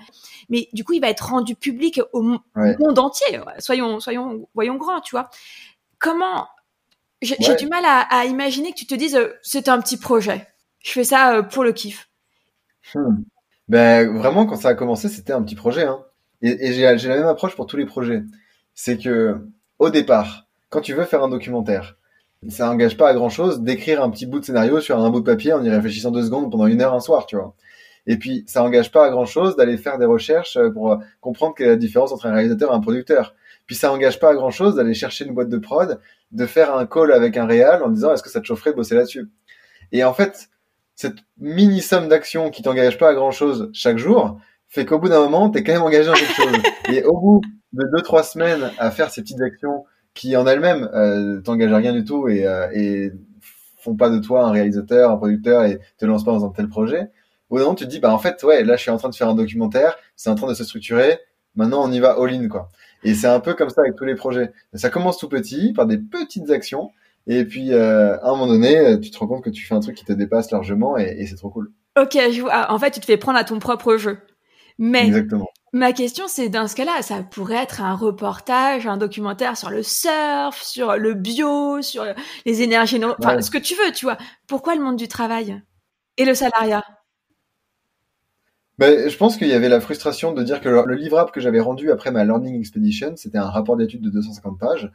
[0.49, 3.39] Mais du coup, il va être rendu public au monde entier.
[3.59, 5.29] Soyons, soyons, voyons grand, tu vois.
[5.99, 6.47] Comment
[7.21, 10.47] J'ai du mal à, imaginer que tu te dises, euh, c'est un petit projet.
[10.83, 12.09] Je fais ça euh, pour le kiff.
[12.95, 13.23] Hmm.
[13.67, 15.83] Ben vraiment, quand ça a commencé, c'était un petit projet.
[15.83, 16.03] Hein.
[16.41, 18.23] Et, et j'ai la même approche pour tous les projets.
[18.73, 21.97] C'est que au départ, quand tu veux faire un documentaire,
[22.49, 25.19] ça engage pas à grand chose d'écrire un petit bout de scénario sur un bout
[25.19, 27.55] de papier en y réfléchissant deux secondes pendant une heure un soir, tu vois.
[28.07, 30.97] Et puis, ça engage pas à grand chose d'aller faire des recherches euh, pour euh,
[31.21, 33.33] comprendre quelle est la différence entre un réalisateur et un producteur.
[33.65, 35.99] Puis, ça engage pas à grand chose d'aller chercher une boîte de prod,
[36.31, 38.75] de faire un call avec un réal en disant est-ce que ça te chaufferait de
[38.75, 39.27] bosser là-dessus?
[39.91, 40.49] Et en fait,
[40.95, 45.09] cette mini somme d'actions qui t'engage pas à grand chose chaque jour fait qu'au bout
[45.09, 46.57] d'un moment, t'es quand même engagé dans quelque chose.
[46.89, 47.41] Et au bout
[47.73, 51.77] de deux, trois semaines à faire ces petites actions qui en elle-même euh, t'engagent à
[51.77, 53.11] rien du tout et, euh, et
[53.77, 56.67] font pas de toi un réalisateur, un producteur et te lancent pas dans un tel
[56.67, 57.11] projet.
[57.51, 59.15] Au moment tu te dis bah en fait ouais là je suis en train de
[59.15, 61.19] faire un documentaire, c'est en train de se structurer,
[61.55, 62.69] maintenant on y va all in quoi.
[63.03, 64.51] Et c'est un peu comme ça avec tous les projets.
[64.73, 66.89] Ça commence tout petit par des petites actions
[67.27, 69.79] et puis euh, à un moment donné tu te rends compte que tu fais un
[69.81, 71.71] truc qui te dépasse largement et, et c'est trop cool.
[71.99, 72.71] Ok, je vois.
[72.71, 74.17] En fait tu te fais prendre à ton propre jeu.
[74.77, 75.49] Mais Exactement.
[75.75, 79.83] Ma question, c'est dans ce cas-là, ça pourrait être un reportage, un documentaire sur le
[79.83, 82.05] surf, sur le bio, sur
[82.45, 84.17] les énergies, enfin, ce que tu veux, tu vois.
[84.47, 85.61] Pourquoi le monde du travail
[86.15, 86.81] et le salariat?
[88.77, 91.41] Ben, je pense qu'il y avait la frustration de dire que le, le livrable que
[91.41, 94.89] j'avais rendu après ma Learning Expedition, c'était un rapport d'études de 250 pages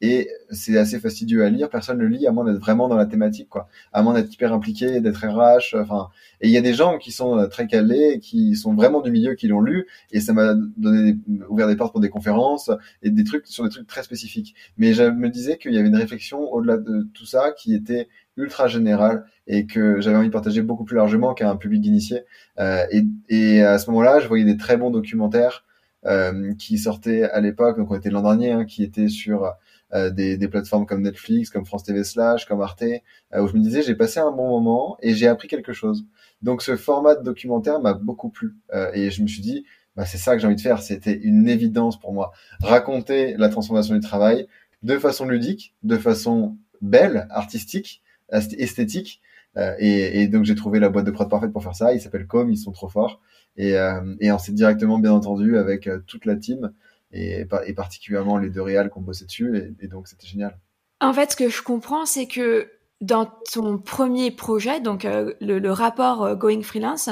[0.00, 1.68] et c'est assez fastidieux à lire.
[1.68, 3.68] Personne ne le lit à moins d'être vraiment dans la thématique, quoi.
[3.92, 5.76] À moins d'être hyper impliqué, d'être RH.
[5.76, 6.08] Enfin,
[6.40, 9.10] et il y a des gens qui sont euh, très calés, qui sont vraiment du
[9.10, 11.16] milieu, qui l'ont lu, et ça m'a donné
[11.48, 12.70] ouvert des portes pour des conférences
[13.02, 14.54] et des trucs sur des trucs très spécifiques.
[14.76, 18.08] Mais je me disais qu'il y avait une réflexion au-delà de tout ça qui était
[18.36, 22.22] ultra générale et que j'avais envie de partager beaucoup plus largement qu'à un public d'initiés.
[22.60, 25.64] Euh, et, et à ce moment-là, je voyais des très bons documentaires
[26.06, 29.50] euh, qui sortaient à l'époque, donc on était l'an dernier, hein, qui étaient sur euh,
[29.92, 33.60] des, des, plateformes comme Netflix, comme France TV Slash, comme Arte, euh, où je me
[33.60, 36.04] disais j'ai passé un bon moment et j'ai appris quelque chose.
[36.42, 39.64] Donc ce format de documentaire m'a beaucoup plu euh, et je me suis dit
[39.96, 40.82] bah, c'est ça que j'ai envie de faire.
[40.82, 42.32] C'était une évidence pour moi.
[42.60, 44.46] Raconter la transformation du travail
[44.82, 49.20] de façon ludique, de façon belle, artistique, esthétique.
[49.56, 51.94] Euh, et, et, donc j'ai trouvé la boîte de prod parfaite pour faire ça.
[51.94, 53.20] Ils s'appellent Com, ils sont trop forts.
[53.56, 56.72] Et, euh, et on s'est directement bien entendu avec toute la team
[57.12, 60.58] et, et particulièrement les deux réals qui ont bossé dessus, et, donc c'était génial.
[61.00, 65.70] En fait, ce que je comprends, c'est que dans ton premier projet, donc euh, le,
[65.70, 67.10] rapport euh, Going Freelance,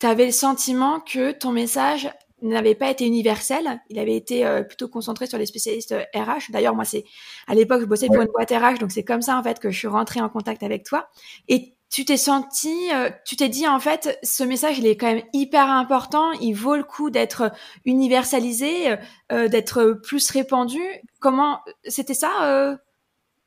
[0.00, 2.10] tu avais le sentiment que ton message
[2.42, 6.50] n'avait pas été universel, il avait été euh, plutôt concentré sur les spécialistes RH.
[6.50, 7.04] D'ailleurs, moi, c'est
[7.46, 9.70] à l'époque, je bossais pour une boîte RH, donc c'est comme ça en fait que
[9.70, 11.08] je suis rentrée en contact avec toi.
[11.48, 12.90] Et tu t'es senti,
[13.24, 16.74] tu t'es dit en fait, ce message il est quand même hyper important, il vaut
[16.74, 17.52] le coup d'être
[17.84, 18.96] universalisé,
[19.30, 20.80] d'être plus répandu.
[21.20, 22.76] Comment c'était ça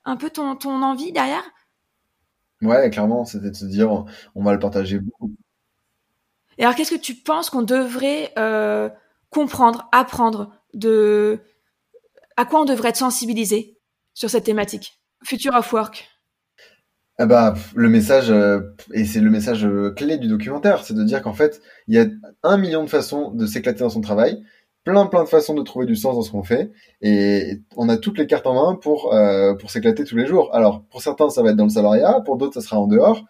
[0.05, 1.43] un peu ton, ton envie derrière?
[2.61, 5.35] Ouais, clairement, c'était de se dire, on va le partager beaucoup.
[6.57, 8.89] Et alors, qu'est-ce que tu penses qu'on devrait euh,
[9.29, 11.41] comprendre, apprendre de
[12.37, 13.77] à quoi on devrait être sensibilisé
[14.13, 15.01] sur cette thématique?
[15.21, 16.09] Future of Work.
[17.19, 18.59] Ah bah, le message, euh,
[18.93, 21.99] et c'est le message euh, clé du documentaire, c'est de dire qu'en fait, il y
[21.99, 22.05] a
[22.43, 24.43] un million de façons de s'éclater dans son travail,
[24.83, 27.97] plein plein de façons de trouver du sens dans ce qu'on fait et on a
[27.97, 30.53] toutes les cartes en main pour euh, pour s'éclater tous les jours.
[30.53, 33.25] Alors pour certains ça va être dans le salariat, pour d'autres ça sera en dehors.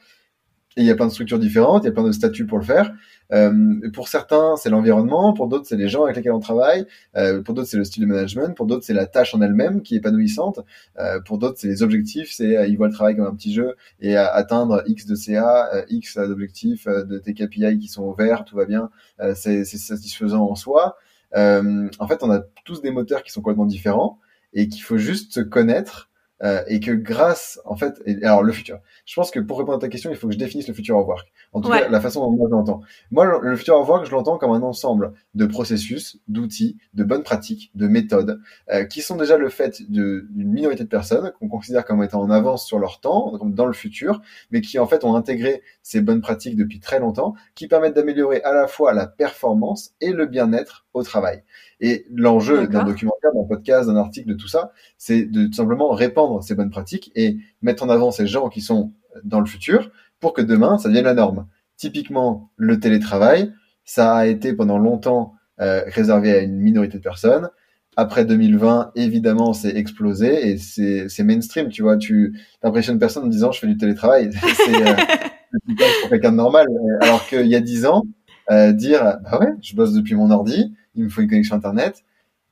[0.78, 2.60] Et il y a plein de structures différentes, il y a plein de statuts pour
[2.60, 2.94] le faire.
[3.34, 3.52] Euh,
[3.94, 6.86] pour certains, c'est l'environnement, pour d'autres, c'est les gens avec lesquels on travaille,
[7.18, 9.82] euh, pour d'autres, c'est le style de management, pour d'autres, c'est la tâche en elle-même
[9.82, 10.62] qui est épanouissante,
[10.98, 13.54] euh, pour d'autres, c'est les objectifs, c'est euh, ils voient le travail comme un petit
[13.54, 18.46] jeu et atteindre X de CA, euh, X d'objectifs, de tes KPI qui sont ouverts,
[18.46, 18.90] tout va bien,
[19.36, 20.96] c'est satisfaisant en soi.
[21.36, 24.20] Euh, en fait, on a tous des moteurs qui sont complètement différents
[24.54, 26.10] et qu'il faut juste se connaître
[26.44, 28.80] euh, et que grâce, en fait, alors le futur.
[29.08, 30.98] Je pense que pour répondre à ta question, il faut que je définisse le futur
[30.98, 31.32] of work.
[31.54, 32.82] En tout cas, la façon dont moi je l'entends.
[33.10, 37.24] Moi, le, futur of work, je l'entends comme un ensemble de processus, d'outils, de bonnes
[37.24, 41.86] pratiques, de méthodes, euh, qui sont déjà le fait d'une minorité de personnes qu'on considère
[41.86, 45.16] comme étant en avance sur leur temps, dans le futur, mais qui en fait ont
[45.16, 49.94] intégré ces bonnes pratiques depuis très longtemps, qui permettent d'améliorer à la fois la performance
[50.02, 51.44] et le bien-être au travail.
[51.80, 55.92] Et l'enjeu d'un documentaire, d'un podcast, d'un article, de tout ça, c'est de tout simplement
[55.92, 58.92] répandre ces bonnes pratiques et mettre en avant ces gens qui sont
[59.24, 61.48] dans le futur pour que demain, ça devienne la norme.
[61.76, 63.54] Typiquement, le télétravail,
[63.86, 67.50] ça a été pendant longtemps euh, réservé à une minorité de personnes.
[67.96, 71.70] Après 2020, évidemment, c'est explosé et c'est mainstream.
[71.70, 74.32] Tu vois, tu n'impressionnes personne en disant je fais du télétravail.
[74.66, 74.96] c'est euh,
[76.02, 76.68] pour quelqu'un de normal.
[77.02, 78.04] Alors qu'il y a dix ans,
[78.52, 82.04] euh, dire bah ouais, je bosse depuis mon ordi, il me faut une connexion internet,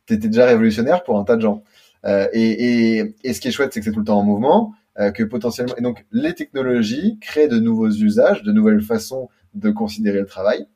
[0.05, 1.63] t'étais déjà révolutionnaire pour un tas de gens.
[2.05, 4.23] Euh, et, et, et, ce qui est chouette, c'est que c'est tout le temps en
[4.23, 9.29] mouvement, euh, que potentiellement, et donc les technologies créent de nouveaux usages, de nouvelles façons
[9.55, 10.67] de considérer le travail.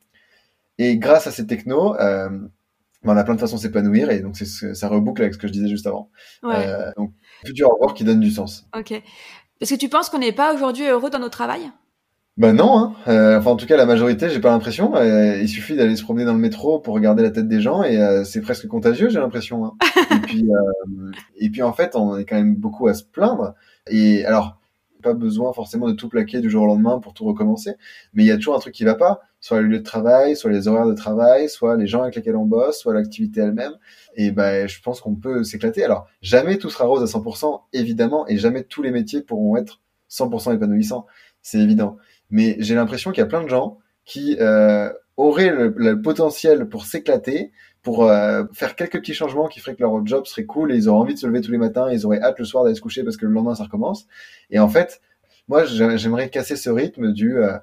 [0.78, 2.30] Et grâce à ces technos, euh,
[3.04, 5.52] on a plein de façons de s'épanouir et donc ça reboucle avec ce que je
[5.52, 6.10] disais juste avant.
[6.42, 6.54] Ouais.
[6.56, 7.12] Euh, donc
[7.44, 8.66] futur work qui donne du sens.
[8.76, 8.92] Ok.
[8.92, 11.70] Est-ce que tu penses qu'on n'est pas aujourd'hui heureux dans notre travail?
[12.36, 12.94] Bah non, hein.
[13.08, 14.96] Euh, enfin en tout cas la majorité, j'ai pas l'impression.
[14.96, 17.82] Euh, il suffit d'aller se promener dans le métro pour regarder la tête des gens
[17.82, 19.66] et euh, c'est presque contagieux, j'ai l'impression.
[19.66, 19.72] Hein.
[20.16, 20.48] et puis
[21.36, 23.54] et puis en fait, on est quand même beaucoup à se plaindre.
[23.88, 24.58] Et alors
[25.02, 27.72] pas besoin forcément de tout plaquer du jour au lendemain pour tout recommencer,
[28.12, 30.36] mais il y a toujours un truc qui va pas, soit le lieu de travail,
[30.36, 33.72] soit les horaires de travail, soit les gens avec lesquels on bosse, soit l'activité elle-même.
[34.16, 35.84] Et ben je pense qu'on peut s'éclater.
[35.84, 39.80] Alors jamais tout sera rose à 100% évidemment, et jamais tous les métiers pourront être
[40.10, 41.06] 100% épanouissants,
[41.40, 41.96] c'est évident
[42.30, 46.84] mais j'ai l'impression qu'il y a plein de gens qui euh, auraient le, potentiel pour
[46.84, 50.76] s'éclater, pour euh, faire quelques petits changements qui feraient que leur job serait cool et
[50.76, 52.76] ils auraient envie de se lever tous les matins, ils auraient hâte le soir d'aller
[52.76, 54.06] se coucher parce que le lendemain ça recommence.
[54.50, 55.00] Et en fait,
[55.48, 57.56] moi j'aimerais casser ce rythme du euh,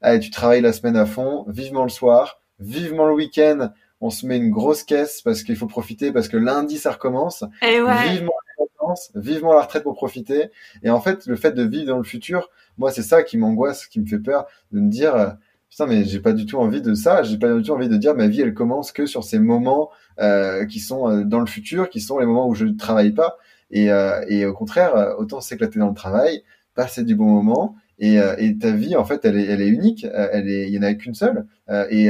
[0.00, 4.26] allez, tu travailles la semaine à fond, vivement le soir, vivement le week-end, on se
[4.26, 7.44] met une grosse caisse parce qu'il faut profiter parce que lundi ça recommence.
[7.62, 8.08] Et ouais.
[8.08, 10.50] Vivement les vacances, vivement la retraite pour profiter.
[10.82, 13.86] Et en fait, le fait de vivre dans le futur, moi, c'est ça qui m'angoisse,
[13.86, 15.28] qui me fait peur, de me dire, euh,
[15.70, 17.22] putain, mais j'ai pas du tout envie de ça.
[17.22, 19.90] J'ai pas du tout envie de dire ma vie, elle commence que sur ces moments
[20.20, 23.12] euh, qui sont euh, dans le futur, qui sont les moments où je ne travaille
[23.12, 23.38] pas.
[23.70, 26.42] Et, euh, et au contraire, autant s'éclater dans le travail,
[26.74, 27.76] passer du bon moment.
[28.02, 30.06] Et, et ta vie, en fait, elle est, elle est unique.
[30.14, 31.46] Elle est, il y en a qu'une seule.
[31.68, 32.08] et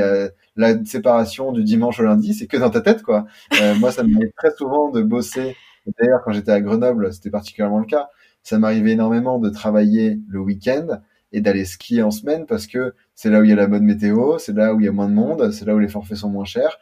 [0.57, 3.27] la séparation du dimanche au lundi, c'est que dans ta tête, quoi.
[3.81, 5.57] moi, ça m'arrive très souvent de bosser.
[5.99, 8.09] D'ailleurs, quand j'étais à Grenoble, c'était particulièrement le cas
[8.42, 11.01] ça m'arrivait énormément de travailler le week-end
[11.33, 13.85] et d'aller skier en semaine parce que c'est là où il y a la bonne
[13.85, 16.19] météo, c'est là où il y a moins de monde, c'est là où les forfaits
[16.19, 16.79] sont moins chers.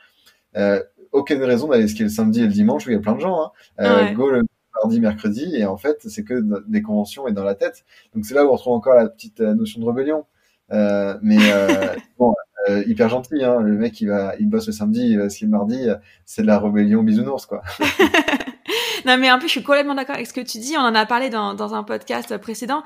[0.56, 0.82] Euh,
[1.12, 3.20] aucune raison d'aller skier le samedi et le dimanche où il y a plein de
[3.20, 3.42] gens.
[3.42, 3.50] Hein.
[3.80, 4.42] Euh, Go le
[4.82, 7.84] mardi, mercredi, et en fait, c'est que des conventions et dans la tête.
[8.14, 10.24] Donc c'est là où on retrouve encore la petite euh, notion de rébellion.
[10.70, 12.34] Euh, mais euh, bon,
[12.68, 13.60] euh, hyper gentil, hein.
[13.60, 15.88] le mec il va, il bosse le samedi, il va skier le mardi,
[16.24, 17.62] c'est de la rébellion bisounours quoi.
[19.06, 20.76] non, mais en plus, je suis complètement d'accord avec ce que tu dis.
[20.76, 22.82] On en a parlé dans, dans un podcast précédent.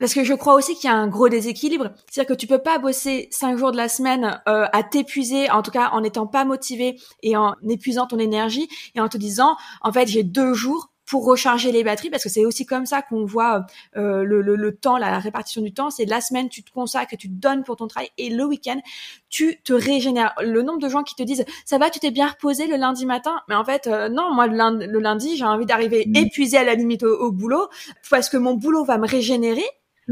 [0.00, 1.90] Parce que je crois aussi qu'il y a un gros déséquilibre.
[2.10, 5.62] C'est-à-dire que tu peux pas bosser cinq jours de la semaine euh, à t'épuiser, en
[5.62, 9.56] tout cas en n'étant pas motivé et en épuisant ton énergie et en te disant,
[9.82, 13.02] en fait, j'ai deux jours pour recharger les batteries, parce que c'est aussi comme ça
[13.02, 15.90] qu'on voit euh, le, le, le, temps, la répartition du temps.
[15.90, 18.80] C'est la semaine, tu te consacres, tu te donnes pour ton travail, et le week-end,
[19.28, 20.32] tu te régénères.
[20.40, 23.06] Le nombre de gens qui te disent ça va, tu t'es bien reposé le lundi
[23.06, 26.16] matin, mais en fait euh, non, moi le lundi, j'ai envie d'arriver mmh.
[26.16, 27.68] épuisé à la limite au, au boulot
[28.08, 29.64] parce que mon boulot va me régénérer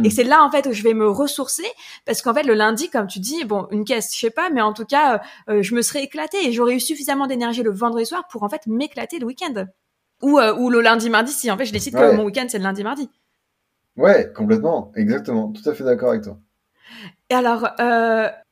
[0.05, 1.67] Et c'est là en fait où je vais me ressourcer
[2.05, 4.61] parce qu'en fait le lundi, comme tu dis, bon une caisse, je sais pas, mais
[4.61, 5.19] en tout cas, euh,
[5.55, 8.49] euh, je me serais éclatée et j'aurais eu suffisamment d'énergie le vendredi soir pour en
[8.49, 9.67] fait m'éclater le week-end
[10.23, 12.59] ou euh, ou le lundi mardi si en fait je décide que mon week-end c'est
[12.59, 13.11] le lundi mardi.
[13.97, 16.39] Ouais, complètement, exactement, tout à fait d'accord avec toi.
[17.31, 17.69] Et alors,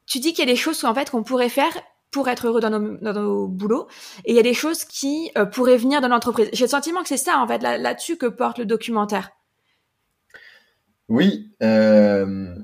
[0.06, 1.72] tu dis qu'il y a des choses en fait qu'on pourrait faire
[2.10, 3.86] pour être heureux dans nos, dans nos boulots.
[4.24, 6.48] Et il y a des choses qui pourraient venir de l'entreprise.
[6.52, 9.30] J'ai le sentiment que c'est ça, en fait, là-dessus que porte le documentaire.
[11.08, 11.52] Oui.
[11.62, 12.54] Euh...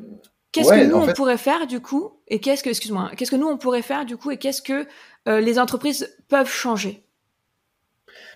[0.52, 3.48] Qu'est-ce que nous on pourrait faire du coup et qu'est-ce que excuse-moi qu'est-ce que nous
[3.48, 4.86] on pourrait faire du coup et qu'est-ce que
[5.26, 7.04] euh, les entreprises peuvent changer?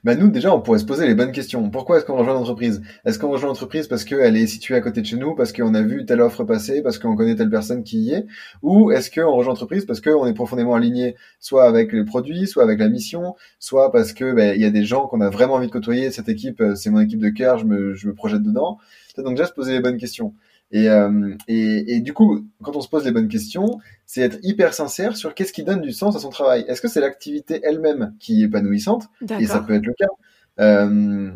[0.02, 1.68] Bah nous déjà on pourrait se poser les bonnes questions.
[1.68, 2.80] Pourquoi est-ce qu'on rejoint l'entreprise?
[3.04, 5.74] Est-ce qu'on rejoint l'entreprise parce qu'elle est située à côté de chez nous, parce qu'on
[5.74, 8.26] a vu telle offre passer, parce qu'on connaît telle personne qui y est,
[8.62, 12.62] ou est-ce qu'on rejoint l'entreprise parce qu'on est profondément aligné soit avec les produits, soit
[12.62, 15.54] avec la mission, soit parce que bah, il y a des gens qu'on a vraiment
[15.54, 16.10] envie de côtoyer.
[16.10, 18.78] Cette équipe, euh, c'est mon équipe de cœur, je me, je me projette dedans?
[19.22, 20.34] Donc déjà se poser les bonnes questions.
[20.72, 24.38] Et, euh, et, et, du coup, quand on se pose les bonnes questions, c'est être
[24.42, 26.64] hyper sincère sur qu'est-ce qui donne du sens à son travail.
[26.66, 29.08] Est-ce que c'est l'activité elle-même qui est épanouissante?
[29.40, 30.06] Et ça peut être le cas.
[30.58, 31.30] Euh,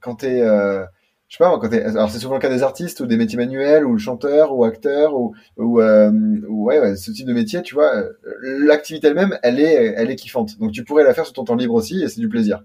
[0.00, 0.84] quand t'es, euh,
[1.28, 3.36] je sais pas, quand t'es, alors c'est souvent le cas des artistes ou des métiers
[3.36, 7.74] manuels ou le chanteur ou acteur ou, ou, ouais, ouais, ce type de métier, tu
[7.74, 7.92] vois,
[8.42, 10.58] l'activité elle-même, elle est, elle est kiffante.
[10.58, 12.64] Donc tu pourrais la faire sur ton temps libre aussi et c'est du plaisir.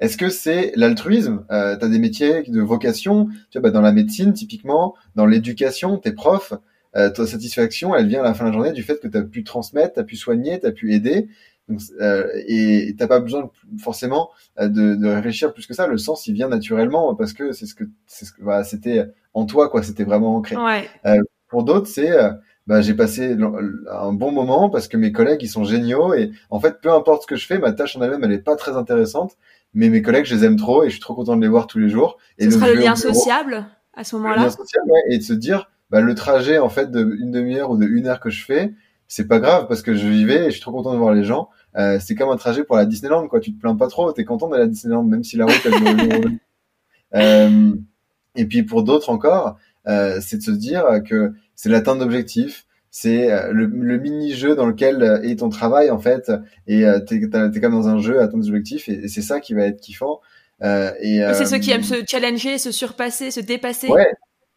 [0.00, 1.44] Est-ce que c'est l'altruisme?
[1.50, 5.26] Euh, Tu as des métiers de vocation, tu vois, bah, dans la médecine typiquement, dans
[5.26, 6.52] l'éducation, t'es prof,
[6.96, 9.16] euh, ta satisfaction, elle vient à la fin de la journée du fait que tu
[9.16, 11.28] as pu transmettre, tu as pu soigner, tu as pu aider.
[11.68, 14.30] Donc, euh, et t'as pas besoin forcément
[14.60, 15.86] euh, de, de, réfléchir plus que ça.
[15.86, 19.46] Le sens, il vient naturellement parce que c'est ce que c'est ce que c'était en
[19.46, 19.82] toi quoi.
[19.82, 20.56] C'était vraiment ancré.
[20.56, 20.88] Ouais.
[21.06, 22.30] Euh, pour d'autres, c'est euh,
[22.66, 23.36] bah, j'ai passé
[23.90, 27.22] un bon moment parce que mes collègues ils sont géniaux et en fait peu importe
[27.22, 29.36] ce que je fais, ma tâche en elle-même elle est pas très intéressante
[29.76, 31.66] mais mes collègues, je les aime trop et je suis trop content de les voir
[31.66, 32.16] tous les jours.
[32.38, 34.36] Et ce sera le lien sociable à ce moment-là?
[34.36, 37.30] Le lien social, ouais, et de se dire, bah, le trajet en fait de une
[37.30, 38.72] demi-heure ou de une heure que je fais,
[39.06, 41.24] c'est pas grave parce que je vivais et je suis trop content de voir les
[41.24, 41.50] gens.
[41.76, 43.38] Euh, c'est comme un trajet pour la Disneyland, quoi.
[43.38, 46.40] Tu te plains pas trop, t'es content d'aller à Disneyland, même si la route elle
[47.14, 47.74] euh,
[48.34, 52.66] Et puis pour d'autres encore, euh, c'est de se dire que c'est l'atteinte d'objectifs,
[52.98, 56.32] c'est euh, le, mini-jeu dans lequel euh, est ton travail en fait.
[56.66, 59.52] Et euh, t'es es comme dans un jeu à ton objectif et, c'est ça qui
[59.52, 60.20] va être kiffant.
[60.62, 63.88] Euh, et c'est ceux qui aiment se challenger se surpasser se dépasser.
[63.88, 64.10] Ouais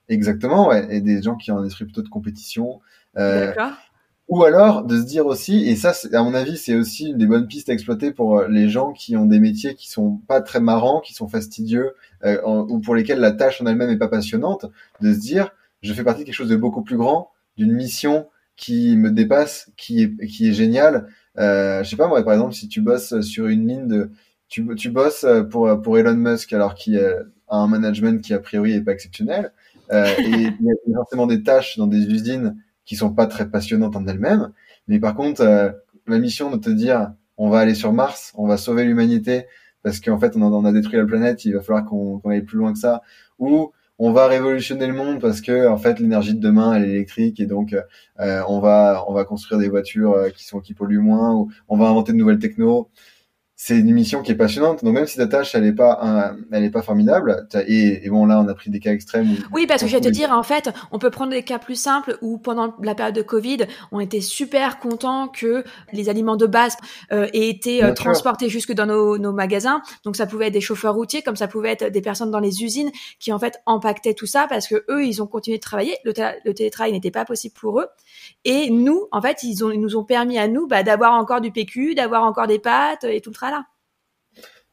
[0.08, 0.88] exactement ouais.
[0.90, 2.80] Et des gens qui ont un esprit plutôt de compétition
[3.14, 3.74] d'accord.
[4.30, 7.28] ou alors de se dire aussi, et ça, à mon avis, c'est aussi une des
[7.28, 10.62] bonnes pistes à exploiter pour les gens qui ont des métiers qui sont pas très
[10.62, 11.94] marrants, qui sont fastidieux,
[12.46, 14.66] ou pour lesquels la tâche en elle-même est pas passionnante,
[15.02, 15.52] de se dire,
[15.82, 19.72] je fais partie de quelque chose de beaucoup plus grand, d'une mission qui me dépasse,
[19.78, 21.08] qui est, qui est géniale.
[21.38, 24.12] Euh, je sais pas moi, par exemple, si tu bosses sur une ligne de,
[24.50, 28.74] tu, tu bosses pour pour Elon Musk alors qu'il a un management qui a priori
[28.74, 29.54] est pas exceptionnel,
[29.92, 33.50] euh, et il y a forcément des tâches dans des usines qui sont pas très
[33.50, 34.52] passionnantes en elles-mêmes,
[34.88, 35.72] mais par contre euh,
[36.08, 39.46] la mission de te dire on va aller sur Mars, on va sauver l'humanité
[39.84, 42.42] parce qu'en fait on a, a, détruit la planète, il va falloir qu'on qu aille
[42.42, 43.02] plus loin que ça,
[43.40, 46.92] ou on va révolutionner le monde parce que en fait l'énergie de demain elle est
[46.92, 47.76] électrique et donc
[48.20, 51.52] euh, on va on va construire des voitures euh, qui sont qui polluent moins ou
[51.68, 52.90] on va inventer de nouvelles technos
[53.62, 54.86] c'est une mission qui est passionnante.
[54.86, 58.26] Donc même si ta tâche elle est pas elle est pas formidable et, et, bon
[58.26, 59.36] là on a pris des cas extrêmes.
[59.52, 61.76] oui parce que je vais te dire en fait on peut prendre des cas plus
[61.76, 66.46] simples où pendant la période de Covid on était super contents que les aliments de
[66.46, 66.78] base
[67.12, 69.82] euh, aient été euh, transportés jusque dans nos, nos, magasins.
[70.06, 72.64] Donc ça pouvait être des chauffeurs routiers comme ça pouvait être des personnes dans les
[72.64, 75.98] usines qui en fait impactaient tout ça parce que eux ils ont continué de travailler.
[76.06, 76.14] Le,
[76.46, 77.88] le télétravail n'était pas possible pour eux
[78.46, 81.42] et nous en fait ils, ont, ils nous ont permis à nous bah, d'avoir encore
[81.42, 83.49] du PQ, d'avoir encore des pâtes et tout le là.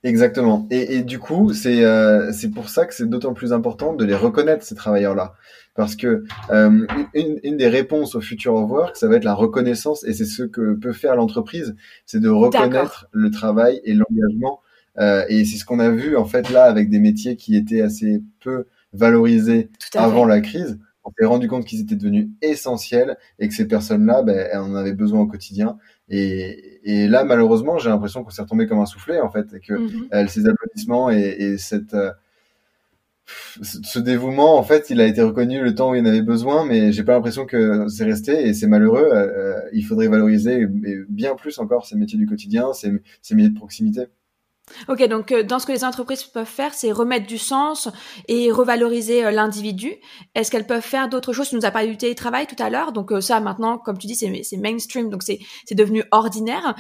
[0.03, 0.67] Exactement.
[0.71, 4.05] Et, et, du coup, c'est euh, c'est pour ça que c'est d'autant plus important de
[4.05, 5.35] les reconnaître ces travailleurs-là,
[5.75, 9.35] parce que euh, une, une, des réponses au futur of work, ça va être la
[9.35, 11.75] reconnaissance, et c'est ce que peut faire l'entreprise,
[12.05, 14.61] c'est de reconnaître le travail et l'engagement.
[14.99, 17.83] Euh, et c'est ce qu'on a vu en fait là avec des métiers qui étaient
[17.83, 20.79] assez peu valorisés avant la crise.
[21.05, 24.75] On s'est rendu compte qu'ils étaient devenus essentiels et que ces personnes-là, ben, elles en
[24.75, 25.79] avaient besoin au quotidien.
[26.09, 29.61] Et, et là, malheureusement, j'ai l'impression qu'on s'est retombé comme un soufflet, en fait, et
[29.61, 32.13] que mm ces applaudissements et, et cette euh,
[33.61, 36.65] ce dévouement, en fait, il a été reconnu le temps où il en avait besoin,
[36.65, 39.09] mais j'ai pas l'impression que c'est resté et c'est malheureux.
[39.13, 40.67] Euh, il faudrait valoriser
[41.09, 42.93] bien plus encore ces métiers du quotidien, ces,
[43.23, 44.03] ces métiers de proximité.
[44.89, 47.89] Ok, donc euh, dans ce que les entreprises peuvent faire, c'est remettre du sens
[48.29, 49.95] et revaloriser euh, l'individu.
[50.35, 51.51] Est-ce qu'elles peuvent faire d'autres choses?
[51.51, 54.07] Tu nous as parlé du télétravail tout à l'heure, donc euh, ça maintenant, comme tu
[54.07, 55.41] dis, c'est mainstream, donc c'est
[55.73, 56.75] devenu ordinaire.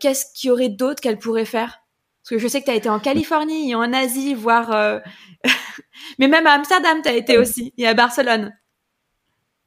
[0.00, 1.78] Qu'est-ce qu'il y aurait d'autre qu'elles pourraient faire?
[2.22, 5.00] Parce que je sais que tu as été en Californie en Asie, voire...
[6.18, 8.52] Mais même à Amsterdam, tu as été aussi, et à Barcelone.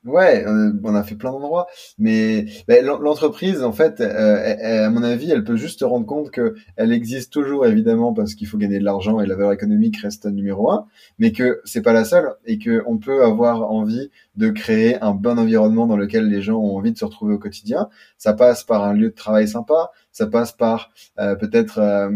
[0.07, 0.45] Ouais,
[0.83, 1.67] on a fait plein d'endroits,
[1.99, 6.31] mais ben, l'entreprise, en fait, euh, à mon avis, elle peut juste se rendre compte
[6.31, 9.97] que elle existe toujours, évidemment, parce qu'il faut gagner de l'argent et la valeur économique
[9.97, 10.85] reste numéro un,
[11.19, 15.11] mais que c'est pas la seule et que on peut avoir envie de créer un
[15.11, 17.89] bon environnement dans lequel les gens ont envie de se retrouver au quotidien.
[18.17, 20.89] Ça passe par un lieu de travail sympa, ça passe par
[21.19, 22.09] euh, peut-être euh,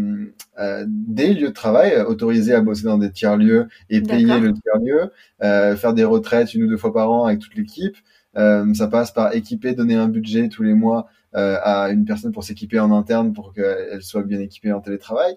[0.58, 4.52] euh, des lieux de travail autorisés à bosser dans des tiers lieux et payer le
[4.52, 7.96] tiers lieu, faire des retraites une ou deux fois par an avec toute l'équipe.
[8.34, 12.80] ça passe par équiper, donner un budget tous les mois à une personne pour s'équiper
[12.80, 15.36] en interne pour qu'elle soit bien équipée en télétravail.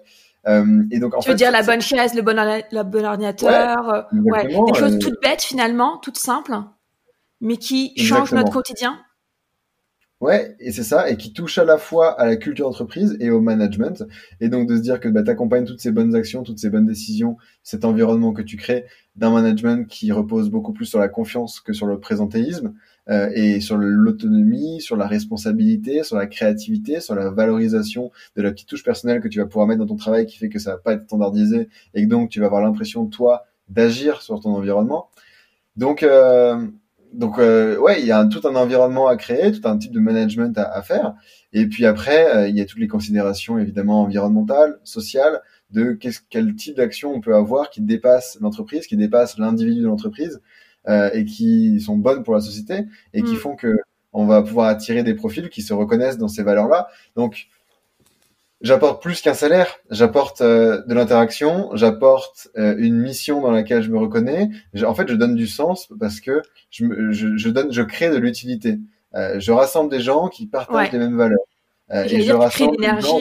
[0.90, 2.36] et donc, en tu veux dire la bonne chaise, le bon,
[3.04, 6.56] ordinateur, ouais, des choses toutes bêtes finalement, toutes simples,
[7.40, 8.98] mais qui changent notre quotidien?
[10.22, 13.28] Ouais, et c'est ça, et qui touche à la fois à la culture d'entreprise et
[13.28, 14.02] au management.
[14.40, 16.70] Et donc de se dire que bah, tu accompagnes toutes ces bonnes actions, toutes ces
[16.70, 18.86] bonnes décisions, cet environnement que tu crées
[19.16, 22.72] d'un management qui repose beaucoup plus sur la confiance que sur le présentéisme,
[23.10, 28.52] euh, et sur l'autonomie, sur la responsabilité, sur la créativité, sur la valorisation de la
[28.52, 30.72] petite touche personnelle que tu vas pouvoir mettre dans ton travail qui fait que ça
[30.72, 34.54] va pas être standardisé et que donc tu vas avoir l'impression, toi, d'agir sur ton
[34.54, 35.10] environnement.
[35.76, 36.02] Donc...
[36.02, 36.66] Euh,
[37.12, 40.00] donc euh, ouais, il y a tout un environnement à créer, tout un type de
[40.00, 41.14] management à, faire.
[41.52, 45.40] Et puis après, euh, il y a toutes les considérations évidemment environnementales, sociales,
[45.70, 45.98] de
[46.30, 50.40] quel type d'action on peut avoir qui dépasse l'entreprise, qui dépasse l'individu de l'entreprise
[50.88, 52.84] euh, et qui sont bonnes pour la société
[53.14, 53.38] et qui mm.
[53.38, 53.76] font que
[54.12, 56.88] on va pouvoir attirer des profils qui se reconnaissent dans ces valeurs-là.
[57.16, 57.48] Donc
[58.66, 63.90] j'apporte plus qu'un salaire, j'apporte euh, de l'interaction, j'apporte euh, une mission dans laquelle je
[63.90, 64.50] me reconnais.
[64.84, 68.16] en fait, je donne du sens parce que je, je, je donne, je crée de
[68.16, 68.78] l'utilité.
[69.14, 71.38] Euh, je rassemble des gens qui partagent les mêmes valeurs.
[71.90, 73.20] et je rassemble des gens.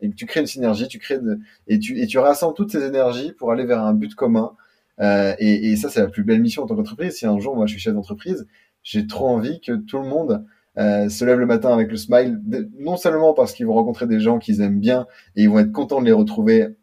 [0.00, 2.84] Et tu crées une synergie, tu crées de, et tu et tu rassembles toutes ces
[2.84, 4.54] énergies pour aller vers un but commun.
[5.00, 7.14] et, et ça, c'est la plus belle mission en tant qu'entreprise.
[7.16, 8.46] Si un jour, moi, je suis chef d'entreprise,
[8.82, 10.44] j'ai trop envie que tout le monde
[10.78, 12.40] euh, se lèvent le matin avec le smile,
[12.78, 15.06] non seulement parce qu'ils vont rencontrer des gens qu'ils aiment bien
[15.36, 16.76] et ils vont être contents de les retrouver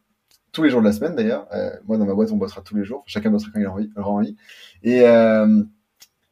[0.51, 1.47] tous les jours de la semaine d'ailleurs.
[1.53, 4.09] Euh, moi dans ma boîte on bossera tous les jours, chacun bossera quand il aura
[4.09, 4.35] envie.
[4.83, 5.63] Et euh,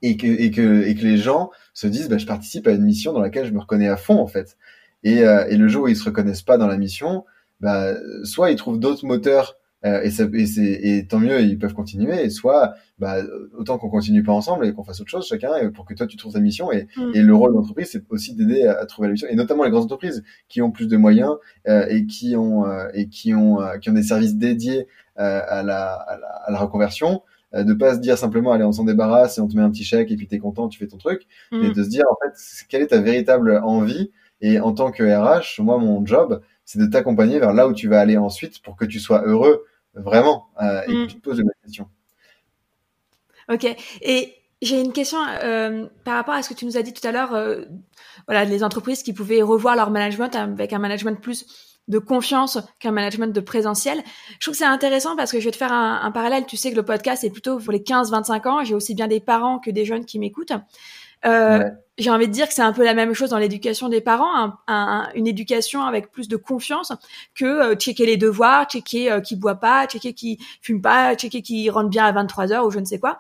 [0.02, 2.84] et que et que et que les gens se disent bah, je participe à une
[2.84, 4.58] mission dans laquelle je me reconnais à fond en fait.
[5.04, 7.26] Et, euh, et le jour où ils se reconnaissent pas dans la mission,
[7.62, 7.94] bah,
[8.24, 9.56] soit ils trouvent d'autres moteurs
[9.86, 12.24] euh, et, ça, et, et, tant mieux, ils peuvent continuer.
[12.24, 13.18] Et soit, bah,
[13.58, 16.06] autant qu'on continue pas ensemble et qu'on fasse autre chose chacun, et pour que toi
[16.06, 16.72] tu trouves ta mission.
[16.72, 17.12] Et, mm.
[17.14, 19.28] et le rôle de l'entreprise, c'est aussi d'aider à, trouver la mission.
[19.30, 21.36] Et notamment les grandes entreprises qui ont plus de moyens
[21.68, 25.94] euh, et qui ont euh, et qui ont qui ont des services dédiés à la,
[25.94, 27.24] à, la, à, la, reconversion.
[27.54, 29.84] de pas se dire simplement allez on s'en débarrasse et on te met un petit
[29.84, 31.64] chèque et puis t'es content tu fais ton truc mm.
[31.64, 34.12] et de se dire en fait quelle est ta véritable envie?
[34.42, 37.90] Et en tant que RH moi mon job c'est de t'accompagner vers là où tu
[37.90, 41.08] vas aller ensuite pour que tu sois heureux vraiment euh, et que mm.
[41.08, 41.88] tu te poses de bonnes questions.
[43.50, 43.66] Ok.
[44.02, 47.06] Et j'ai une question euh, par rapport à ce que tu nous as dit tout
[47.08, 47.34] à l'heure.
[47.34, 47.64] Euh,
[48.28, 51.46] voilà, les entreprises qui pouvaient revoir leur management avec un management plus
[51.88, 54.04] de confiance qu'un management de présentiel.
[54.34, 56.46] Je trouve que c'est intéressant parce que je vais te faire un, un, parallèle.
[56.46, 58.64] Tu sais que le podcast est plutôt pour les 15-25 ans.
[58.64, 60.54] J'ai aussi bien des parents que des jeunes qui m'écoutent.
[61.26, 64.02] Euh, J'ai envie de dire que c'est un peu la même chose dans l'éducation des
[64.02, 66.94] parents, un, une éducation avec plus de confiance
[67.36, 71.42] que euh, checker les devoirs, checker euh, qui boit pas, checker qui fume pas, checker
[71.42, 73.20] qui rentre bien à 23 heures ou je ne sais quoi.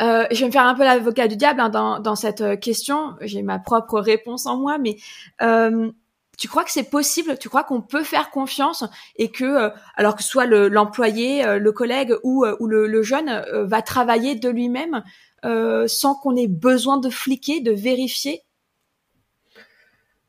[0.00, 2.56] Euh, je vais me faire un peu l'avocat du diable hein, dans, dans, cette euh,
[2.56, 3.14] question.
[3.20, 4.96] J'ai ma propre réponse en moi, mais
[5.40, 5.90] euh,
[6.36, 7.38] tu crois que c'est possible?
[7.38, 8.84] Tu crois qu'on peut faire confiance
[9.16, 14.34] et que, alors que soit l'employé, le, collègue ou, ou le, le jeune va travailler
[14.34, 15.04] de lui-même
[15.44, 18.42] euh, sans qu'on ait besoin de fliquer, de vérifier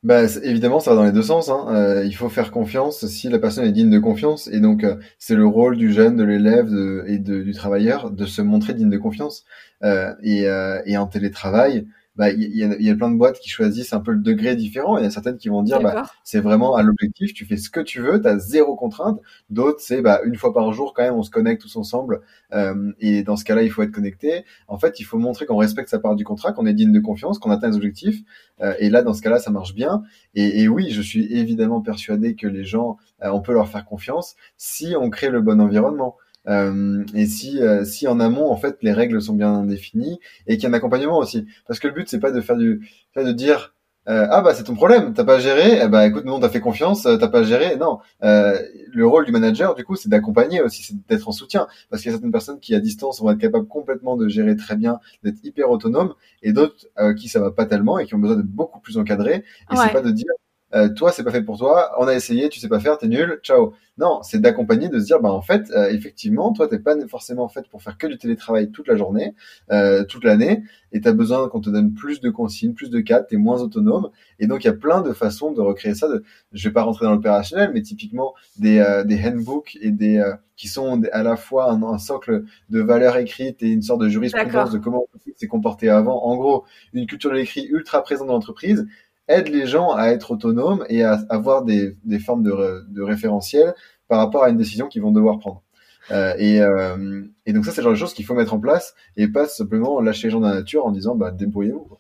[0.04, 1.50] bah, évidemment, ça va dans les deux sens.
[1.50, 1.66] Hein.
[1.70, 4.48] Euh, il faut faire confiance si la personne est digne de confiance.
[4.50, 6.70] Et donc, euh, c'est le rôle du jeune, de l'élève
[7.08, 9.46] et du travailleur de se montrer digne de confiance.
[9.82, 10.44] et,
[10.86, 14.12] et en télétravail, bah, il y, y, a plein de boîtes qui choisissent un peu
[14.12, 14.98] le degré différent.
[14.98, 17.70] Il y a certaines qui vont dire, bah, c'est vraiment à l'objectif, tu fais ce
[17.70, 19.20] que tu veux, tu as zéro contrainte.
[19.50, 22.22] D'autres, c'est bah, une fois par jour, quand même, on se connecte tous ensemble.
[22.54, 24.46] Euh, et dans ce cas-là, il faut être connecté.
[24.68, 27.02] En fait, il faut montrer qu'on respecte sa part du contrat, qu'on est digne de
[27.02, 28.22] confiance, qu'on atteint les objectifs.
[28.62, 30.04] Euh, et là, dans ce cas-là, ça marche bien.
[30.36, 33.86] Et, et, oui, je suis évidemment persuadé que les gens, euh, on peut leur faire
[33.86, 36.16] confiance si on crée le bon environnement.
[36.48, 40.58] Euh, et si, euh, si en amont, en fait, les règles sont bien définies et
[40.58, 41.46] qu'il y a un accompagnement aussi.
[41.68, 43.76] Parce que le but, c'est pas de faire du, de dire,
[44.08, 46.60] euh, ah bah c'est ton problème, t'as pas géré, eh bah écoute, non, t'as fait
[46.60, 48.00] confiance, euh, t'as pas géré, non.
[48.24, 48.62] Euh,
[48.94, 52.12] le rôle du manager, du coup, c'est d'accompagner aussi, c'est d'être en soutien, parce qu'il
[52.12, 55.00] y a certaines personnes qui à distance vont être capables complètement de gérer très bien,
[55.24, 56.88] d'être hyper autonomes, et d'autres
[57.18, 59.44] qui ça va pas tellement et qui ont besoin d'être beaucoup plus encadrés.
[59.72, 60.32] Et c'est pas de dire
[60.76, 63.08] euh, toi c'est pas fait pour toi, on a essayé, tu sais pas faire, t'es
[63.08, 63.74] nul, ciao.
[63.98, 67.48] Non, c'est d'accompagner, de se dire bah en fait euh, effectivement toi t'es pas forcément
[67.48, 69.36] fait pour faire que du télétravail toute la journée,
[69.72, 73.26] euh, toute l'année, et t'as besoin qu'on te donne plus de consignes, plus de cadres,
[73.28, 74.10] t'es moins autonome,
[74.40, 76.10] et donc il y a plein de façons de recréer ça.
[76.10, 80.22] De, je vais pas rentrer dans l'opérationnel, mais typiquement des euh, des handbooks et des
[80.58, 84.10] qui sont à la fois un, un, socle de valeurs écrites et une sorte de
[84.10, 86.24] jurisprudence de comment on s'est comporté avant.
[86.24, 88.88] En gros, une culture de l'écrit ultra présente dans l'entreprise
[89.28, 93.74] aide les gens à être autonomes et à avoir des, des formes de, référentiel
[94.08, 95.64] par rapport à une décision qu'ils vont devoir prendre.
[96.12, 98.60] Euh, et, euh, et, donc ça, c'est le genre de choses qu'il faut mettre en
[98.60, 101.98] place et pas simplement lâcher les gens dans la nature en disant bah débrouillez-vous.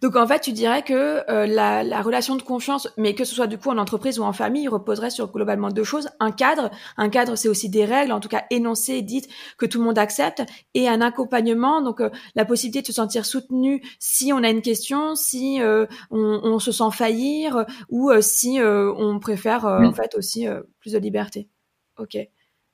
[0.00, 3.34] Donc en fait, tu dirais que euh, la, la, relation de confiance, mais que ce
[3.34, 6.08] soit du coup en entreprise ou en famille, reposerait sur globalement deux choses.
[6.20, 9.78] Un cadre, un cadre c'est aussi des règles, en tout cas énoncées, dites, que tout
[9.78, 10.42] le monde accepte,
[10.74, 14.62] et un accompagnement, donc euh, la possibilité de se sentir soutenu si on a une
[14.62, 20.46] question, si euh, on, on, se sent faillir, ou si on préfère en fait aussi
[20.80, 21.48] plus de liberté.
[21.96, 22.16] Ok,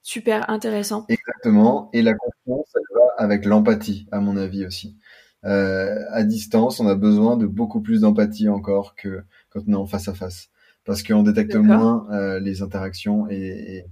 [0.02, 1.06] super intéressant.
[1.08, 4.96] Exactement, et la confiance, elle va avec l'empathie, à mon avis aussi.
[5.44, 9.76] Euh, à distance, on a besoin de beaucoup plus d'empathie encore que quand on est
[9.76, 10.48] en face à face,
[10.84, 13.84] parce qu'on détecte moins euh, les interactions et, et,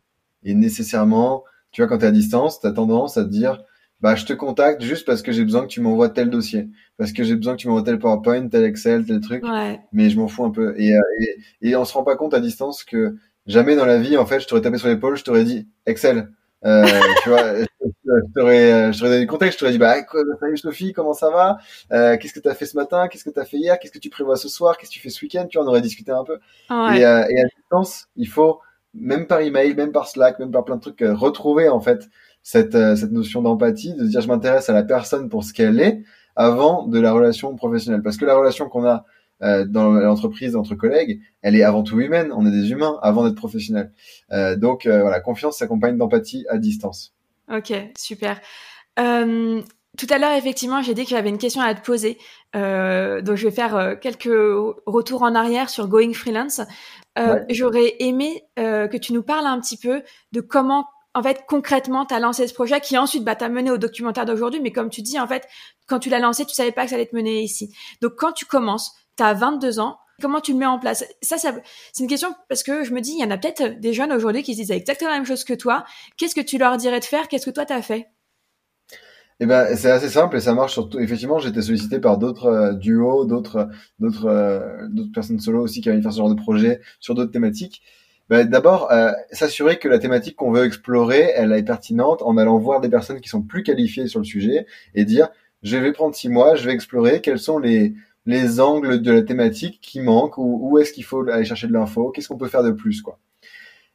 [0.51, 3.63] et, nécessairement, tu vois, quand tu es à distance, tu as tendance à te dire,
[4.01, 7.13] bah, je te contacte juste parce que j'ai besoin que tu m'envoies tel dossier, parce
[7.13, 9.81] que j'ai besoin que tu m'envoies tel PowerPoint, tel Excel, tel truc, ouais.
[9.93, 10.75] mais je m'en fous un peu.
[10.79, 13.99] Et, euh, et, et on se rend pas compte à distance que jamais dans la
[13.99, 16.31] vie, en fait, je t'aurais tapé sur l'épaule, je t'aurais dit Excel.
[16.65, 16.87] Euh,
[17.23, 17.55] tu vois,
[17.85, 20.93] je t'aurais, euh, je t'aurais donné le contexte, je t'aurais dit, bah, quoi, salut Sophie,
[20.93, 21.59] comment ça va?
[21.93, 23.09] Euh, Qu'est-ce que tu as fait ce matin?
[23.09, 23.79] Qu'est-ce que tu as fait hier?
[23.79, 24.77] Qu'est-ce que tu prévois ce soir?
[24.77, 25.47] Qu'est-ce que tu fais ce week-end?
[25.49, 26.39] Tu vois, on aurait discuté un peu.
[26.71, 27.01] Ouais.
[27.01, 28.61] Et, euh, et, à distance, il faut,
[28.95, 32.09] même par email, même par Slack, même par plein de trucs, euh, retrouver en fait
[32.43, 35.53] cette, euh, cette notion d'empathie, de se dire, je m'intéresse à la personne pour ce
[35.53, 36.03] qu'elle est,
[36.37, 38.03] avant de la relation professionnelle.
[38.03, 39.05] Parce que la relation qu'on a
[39.43, 42.31] euh, dans l'entreprise entre collègues, elle est avant tout humaine.
[42.33, 43.91] On est des humains avant d'être professionnels.
[44.31, 47.13] Euh, donc euh, voilà, confiance s'accompagne d'empathie à distance.
[47.53, 48.41] Ok, super.
[48.99, 49.63] Euh,
[49.99, 52.19] tout à l'heure, effectivement, j'ai dit que j'avais une question à te poser.
[52.57, 54.31] Euh, donc, je vais faire euh, quelques
[54.87, 56.63] retours en arrière sur Going Freelance.
[57.19, 57.45] Ouais.
[57.51, 62.15] J'aurais aimé que tu nous parles un petit peu de comment, en fait, concrètement, tu
[62.15, 64.61] as lancé ce projet qui ensuite bah, t'a mené au documentaire d'aujourd'hui.
[64.61, 65.47] Mais comme tu dis, en fait,
[65.87, 67.71] quand tu l'as lancé, tu savais pas que ça allait te mener ici.
[68.01, 71.05] Donc, quand tu commences, tu as 22 ans, comment tu le mets en place?
[71.23, 71.53] Ça, c'est
[72.01, 74.43] une question parce que je me dis, il y en a peut-être des jeunes aujourd'hui
[74.43, 75.85] qui se disent exactement la même chose que toi.
[76.17, 77.29] Qu'est-ce que tu leur dirais de faire?
[77.29, 78.09] Qu'est-ce que toi, tu as fait?
[79.41, 81.01] Eh ben, c'est assez simple et ça marche surtout.
[81.01, 85.91] Effectivement, j'étais sollicité par d'autres euh, duos, d'autres, d'autres, euh, d'autres personnes solo aussi qui
[85.91, 87.83] avaient faire ce genre de projet sur d'autres thématiques.
[88.29, 92.59] Ben, D'abord, euh, s'assurer que la thématique qu'on veut explorer, elle est pertinente en allant
[92.59, 95.29] voir des personnes qui sont plus qualifiées sur le sujet et dire,
[95.63, 97.95] je vais prendre six mois, je vais explorer quels sont les,
[98.27, 101.73] les angles de la thématique qui manquent ou où est-ce qu'il faut aller chercher de
[101.73, 103.19] l'info, qu'est-ce qu'on peut faire de plus, quoi.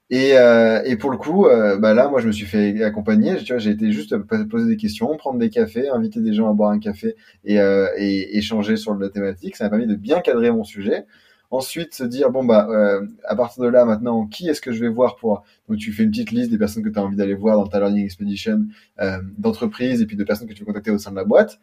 [0.09, 3.35] Et, euh, et pour le coup, euh, bah là, moi, je me suis fait accompagner.
[3.37, 4.15] Tu vois, j'ai été juste
[4.49, 7.89] poser des questions, prendre des cafés, inviter des gens à boire un café et, euh,
[7.97, 9.57] et échanger sur la thématique.
[9.57, 11.05] Ça m'a permis de bien cadrer mon sujet.
[11.49, 14.81] Ensuite, se dire bon bah euh, à partir de là maintenant, qui est-ce que je
[14.81, 17.15] vais voir pour donc tu fais une petite liste des personnes que tu as envie
[17.15, 18.65] d'aller voir dans ta learning expedition
[18.99, 21.59] euh, d'entreprise et puis de personnes que tu veux contacter au sein de la boîte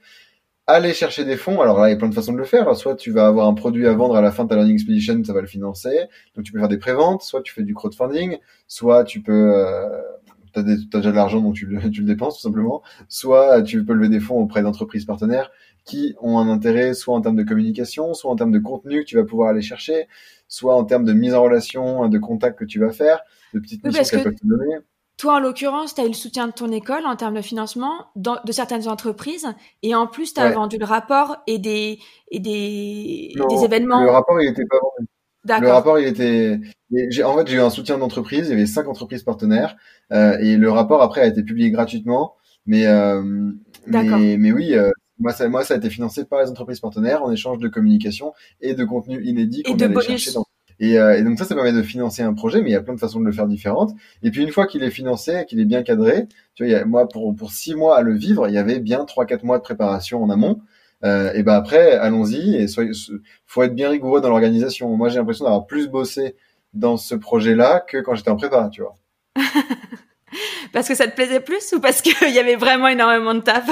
[0.66, 1.60] aller chercher des fonds.
[1.60, 2.74] Alors là, il y a plein de façons de le faire.
[2.76, 5.22] Soit tu vas avoir un produit à vendre à la fin de ta learning expedition,
[5.24, 6.06] ça va le financer.
[6.34, 9.88] Donc tu peux faire des préventes, soit tu fais du crowdfunding, soit tu peux euh,
[10.52, 12.82] t'as déjà de l'argent donc tu le, tu le dépenses tout simplement.
[13.08, 15.50] Soit tu peux lever des fonds auprès d'entreprises partenaires
[15.84, 19.04] qui ont un intérêt soit en termes de communication, soit en termes de contenu que
[19.04, 20.08] tu vas pouvoir aller chercher,
[20.48, 23.20] soit en termes de mise en relation, de contact que tu vas faire,
[23.52, 24.76] de petites missions qu'elles peuvent te donner.
[25.16, 28.06] Toi, en l'occurrence, tu as eu le soutien de ton école en termes de financement
[28.16, 29.46] dans, de certaines entreprises,
[29.82, 30.52] et en plus, tu as Ouais.
[30.54, 31.98] vendu le rapport et des,
[32.30, 34.02] et des, Non, des événements.
[34.02, 35.08] le rapport il était pas vendu.
[35.62, 36.58] Le rapport, il était.
[37.22, 38.46] En fait, j'ai eu un soutien d'entreprise.
[38.48, 39.76] Il y avait cinq entreprises partenaires
[40.12, 42.34] euh, et le rapport après a été publié gratuitement.
[42.66, 43.22] Mais euh,
[43.86, 47.22] mais, mais oui, euh, moi ça moi ça a été financé par les entreprises partenaires
[47.22, 50.46] en échange de communication et de contenu inédit Et qu'on de allait chercher dans.
[50.80, 52.82] Et, euh, et donc ça, ça permet de financer un projet, mais il y a
[52.82, 53.92] plein de façons de le faire différentes.
[54.22, 56.74] Et puis une fois qu'il est financé, qu'il est bien cadré, tu vois, il y
[56.74, 59.44] a, moi pour pour six mois à le vivre, il y avait bien trois quatre
[59.44, 60.60] mois de préparation en amont.
[61.04, 62.92] Euh, et ben après, allons-y et soyez,
[63.46, 64.88] faut être bien rigoureux dans l'organisation.
[64.96, 66.34] Moi, j'ai l'impression d'avoir plus bossé
[66.72, 68.94] dans ce projet-là que quand j'étais en prépa, tu vois.
[70.72, 73.64] Parce que ça te plaisait plus ou parce qu'il y avait vraiment énormément de taf?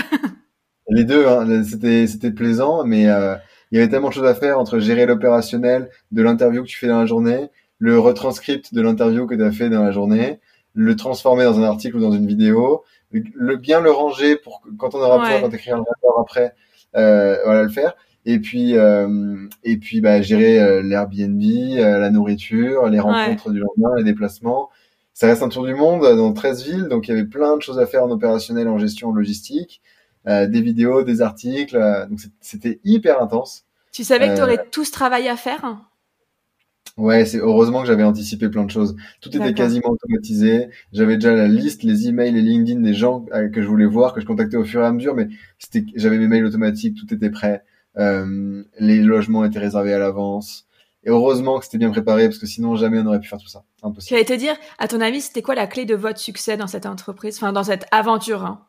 [0.89, 3.35] Les deux, hein, c'était c'était plaisant, mais euh,
[3.73, 6.79] il y avait tellement de choses à faire entre gérer l'opérationnel de l'interview que tu
[6.79, 7.49] fais dans la journée,
[7.79, 10.41] le retranscript de l'interview que tu as fait dans la journée,
[10.75, 14.69] le transformer dans un article ou dans une vidéo, le bien le ranger pour que,
[14.79, 16.55] quand on aura besoin quand écrire un rapport après,
[16.97, 17.97] euh, voilà le faire.
[18.25, 23.59] Et puis euh, et puis bah gérer euh, l'Airbnb, euh, la nourriture, les rencontres du
[23.59, 24.69] lendemain, les déplacements.
[25.15, 27.63] Ça reste un tour du monde dans 13 villes, donc il y avait plein de
[27.63, 29.83] choses à faire en opérationnel, en gestion, en logistique,
[30.27, 31.79] des vidéos, des articles.
[32.09, 33.65] donc c'était hyper intense.
[33.93, 35.77] Tu savais que tu aurais tout ce travail à faire
[36.99, 38.95] Ouais, c'est heureusement que j'avais anticipé plein de choses.
[39.23, 40.69] Tout était quasiment automatisé.
[40.93, 44.13] J'avais déjà la liste, les emails, les LinkedIn des gens euh, que je voulais voir,
[44.13, 47.13] que je contactais au fur et à mesure, mais c'était, j'avais mes mails automatiques, tout
[47.15, 47.65] était prêt.
[47.97, 50.67] Euh, les logements étaient réservés à l'avance.
[51.05, 53.49] Et heureusement que c'était bien préparé parce que sinon jamais on aurait pu faire tout
[53.49, 53.65] ça.
[53.83, 54.11] Impossible.
[54.11, 56.87] J'allais te dire, à ton avis, c'était quoi la clé de votre succès dans cette
[56.87, 58.67] entreprise, enfin dans cette aventure hein?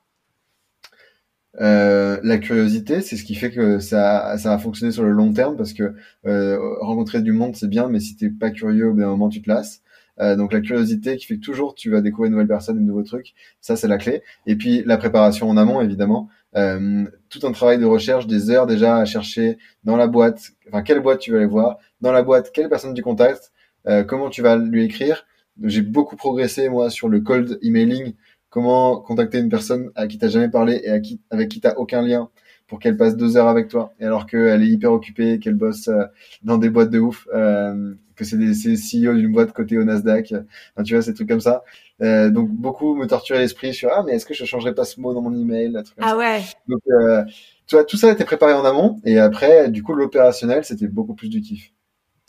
[1.62, 5.34] Euh, la curiosité, c'est ce qui fait que ça, ça a fonctionné sur le long
[5.34, 5.94] terme parce que
[6.26, 9.30] euh, rencontrer du monde c'est bien, mais si t'es pas curieux au bout d'un moment
[9.30, 9.82] tu te lasses.
[10.20, 12.82] Euh, donc la curiosité qui fait que toujours tu vas découvrir de nouvelles personnes, de
[12.84, 14.24] nouveaux trucs, ça c'est la clé.
[14.46, 18.68] Et puis la préparation en amont évidemment, euh, tout un travail de recherche, des heures
[18.68, 22.24] déjà à chercher dans la boîte, enfin quelle boîte tu vas aller voir, dans la
[22.24, 23.52] boîte quelle personne tu contactes,
[23.88, 25.26] euh, comment tu vas lui écrire.
[25.64, 28.14] J'ai beaucoup progressé moi sur le cold emailing
[28.54, 31.74] comment contacter une personne à qui t'as jamais parlé et à qui, avec qui t'as
[31.74, 32.30] aucun lien
[32.68, 35.88] pour qu'elle passe deux heures avec toi, et alors qu'elle est hyper occupée, qu'elle bosse
[35.88, 36.04] euh,
[36.44, 40.36] dans des boîtes de ouf, euh, que c'est des CEO d'une boîte côté au Nasdaq,
[40.76, 41.64] enfin, tu vois, ces trucs comme ça.
[42.04, 45.00] Euh, donc beaucoup me torturer l'esprit sur ah mais est-ce que je changerais pas ce
[45.00, 46.42] mot dans mon email, ah ouais.
[46.68, 47.24] Donc euh,
[47.66, 50.88] tu vois, tout ça a été préparé en amont, et après, du coup, l'opérationnel, c'était
[50.88, 51.72] beaucoup plus du kiff.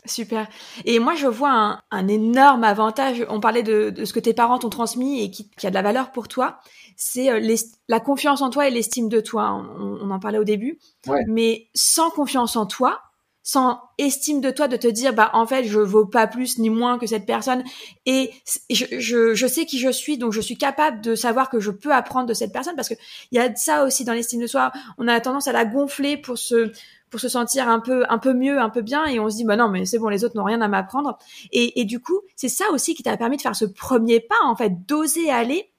[0.05, 0.47] Super.
[0.85, 3.25] Et moi, je vois un, un énorme avantage.
[3.29, 5.75] On parlait de, de ce que tes parents t'ont transmis et qui, qui, a de
[5.75, 6.59] la valeur pour toi.
[6.95, 7.55] C'est euh,
[7.87, 9.51] la confiance en toi et l'estime de toi.
[9.51, 10.79] On, on, en parlait au début.
[11.07, 11.23] Ouais.
[11.27, 13.01] Mais sans confiance en toi,
[13.47, 16.71] sans estime de toi, de te dire, bah en fait, je vaux pas plus ni
[16.71, 17.63] moins que cette personne.
[18.07, 18.31] Et
[18.71, 21.69] je, je, je sais qui je suis, donc je suis capable de savoir que je
[21.69, 22.95] peux apprendre de cette personne parce que
[23.31, 24.71] il y a ça aussi dans l'estime de soi.
[24.97, 26.71] On a tendance à la gonfler pour se
[27.09, 29.45] pour se sentir un peu un peu mieux, un peu bien, et on se dit
[29.45, 31.17] bah non mais c'est bon, les autres n'ont rien à m'apprendre.
[31.51, 34.43] Et, et du coup, c'est ça aussi qui t'a permis de faire ce premier pas
[34.43, 35.71] en fait, d'oser aller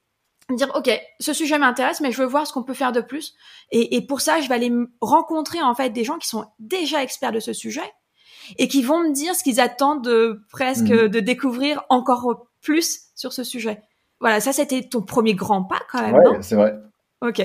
[0.55, 3.35] dire ok ce sujet m'intéresse mais je veux voir ce qu'on peut faire de plus.
[3.73, 7.03] Et, et, pour ça je vais aller rencontrer en fait des gens qui sont déjà
[7.03, 7.93] experts de ce sujet
[8.59, 11.09] et qui vont me dire ce qu'ils attendent de presque mmh.
[11.09, 13.83] de découvrir encore plus sur ce sujet.
[14.21, 16.77] Voilà ça c'était ton premier grand pas quand même ouais, c'est vrai.
[17.23, 17.43] Ok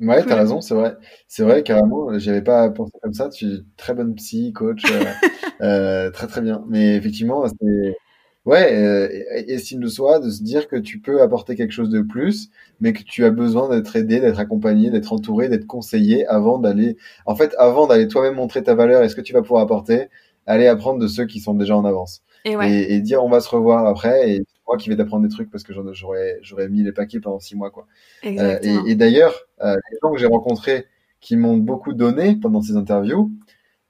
[0.00, 0.96] Ouais, t'as raison, c'est vrai.
[1.28, 2.18] C'est vrai, carrément.
[2.18, 3.28] J'avais pas pensé comme ça.
[3.28, 5.04] Tu es très bonne psy, coach, euh,
[5.62, 6.64] euh, très très bien.
[6.68, 7.96] Mais effectivement, c'est
[8.44, 9.08] ouais, euh,
[9.48, 12.92] estime de soi, de se dire que tu peux apporter quelque chose de plus, mais
[12.92, 16.96] que tu as besoin d'être aidé, d'être accompagné, d'être entouré, d'être conseillé avant d'aller.
[17.26, 20.08] En fait, avant d'aller toi-même montrer ta valeur et ce que tu vas pouvoir apporter,
[20.46, 22.22] aller apprendre de ceux qui sont déjà en avance.
[22.44, 22.70] Et, ouais.
[22.70, 25.50] et, et dire on va se revoir après et moi qui vais t'apprendre des trucs
[25.50, 27.86] parce que j'aurais j'aurais mis les paquets pendant six mois quoi.
[28.24, 30.86] Euh, et, et d'ailleurs, euh, les gens que j'ai rencontrés
[31.20, 33.30] qui m'ont beaucoup donné pendant ces interviews,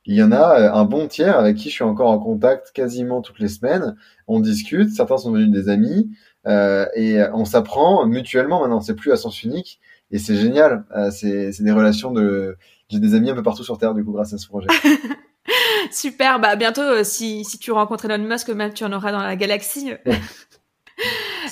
[0.07, 2.73] il y en a euh, un bon tiers avec qui je suis encore en contact
[2.73, 3.97] quasiment toutes les semaines.
[4.29, 6.11] On discute, certains sont devenus des amis
[6.47, 8.81] euh, et on s'apprend mutuellement maintenant.
[8.81, 10.85] C'est plus à sens unique et c'est génial.
[10.97, 12.57] Euh, c'est des relations de.
[12.89, 14.69] J'ai des amis un peu partout sur Terre du coup grâce à ce projet.
[15.91, 19.23] Super, bah bientôt euh, si, si tu rencontres Elon Musk, même tu en auras dans
[19.23, 19.93] la galaxie.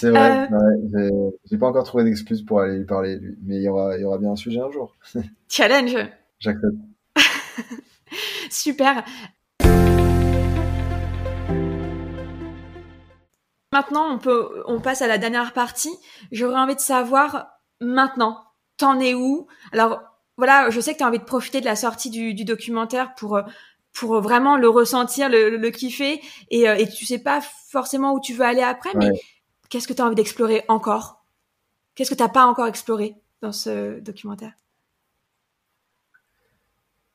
[0.02, 1.30] C'est vrai, euh...
[1.48, 3.36] j'ai pas encore trouvé d'excuse pour aller lui parler, lui.
[3.44, 4.96] mais il y aura, il y aura bien un sujet un jour.
[5.48, 5.96] Challenge.
[6.40, 6.74] J'accepte.
[8.50, 9.04] Super.
[13.72, 15.94] Maintenant, on peut, on passe à la dernière partie.
[16.32, 18.42] J'aurais envie de savoir maintenant,
[18.78, 19.46] t'en es où?
[19.70, 20.02] Alors
[20.36, 23.14] voilà, je sais que tu as envie de profiter de la sortie du, du documentaire
[23.14, 23.40] pour
[23.94, 28.20] pour vraiment le ressentir, le, le kiffer, et, euh, et tu sais pas forcément où
[28.20, 29.10] tu veux aller après, mais
[29.72, 31.24] qu'est-ce que tu as envie d'explorer encore?
[31.94, 34.52] Qu'est-ce que tu n'as pas encore exploré dans ce documentaire?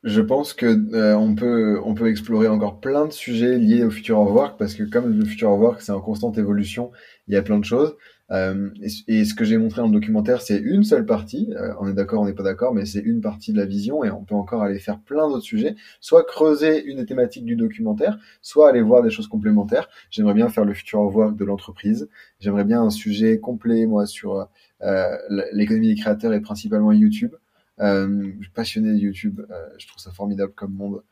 [0.04, 4.32] Je pense que euh, on peut explorer encore plein de sujets liés au futur of
[4.32, 6.92] work parce que comme le futur of work c'est en constante évolution,
[7.28, 7.96] il y a plein de choses.
[8.32, 8.70] Euh,
[9.08, 11.54] et, ce que j'ai montré dans le documentaire, c'est une seule partie.
[11.56, 14.04] Euh, on est d'accord, on n'est pas d'accord, mais c'est une partie de la vision
[14.04, 15.76] et on peut encore aller faire plein d'autres sujets.
[16.02, 19.88] Soit creuser une des thématiques du documentaire, soit aller voir des choses complémentaires.
[20.10, 22.10] J'aimerais bien faire le futur of work de l'entreprise.
[22.40, 24.48] J'aimerais bien un sujet complet, moi, sur
[24.84, 25.18] euh,
[25.54, 27.34] l'économie des créateurs et principalement YouTube.
[27.80, 29.42] Je suis passionné de YouTube.
[29.78, 31.04] Je trouve ça formidable comme monde.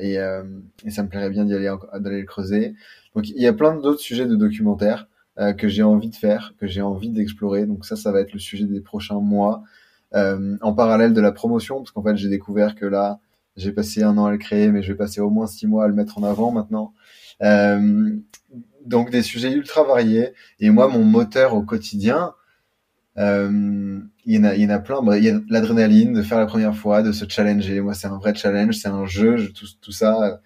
[0.00, 0.14] Et,
[0.84, 2.74] et, ça me plairait bien d'y aller, d'aller le creuser.
[3.14, 6.66] Donc il y a plein d'autres sujets de documentaires que j'ai envie de faire, que
[6.66, 7.66] j'ai envie d'explorer.
[7.66, 9.64] Donc ça, ça va être le sujet des prochains mois.
[10.14, 13.18] Euh, en parallèle de la promotion, parce qu'en fait, j'ai découvert que là,
[13.56, 15.84] J'ai passé un an à le créer, mais je vais passer au moins six mois
[15.84, 16.92] à le mettre en avant maintenant.
[17.42, 18.10] Euh,
[18.84, 20.32] donc des sujets ultra variés.
[20.58, 22.34] Et moi, mon moteur au quotidien,
[23.16, 25.00] euh, il, y en a, y en a plein.
[25.16, 27.80] il y a l'adrénaline de faire la première fois, de se challenger.
[27.80, 30.40] Moi, c'est un vrai challenge, c'est un jeu, tout ça.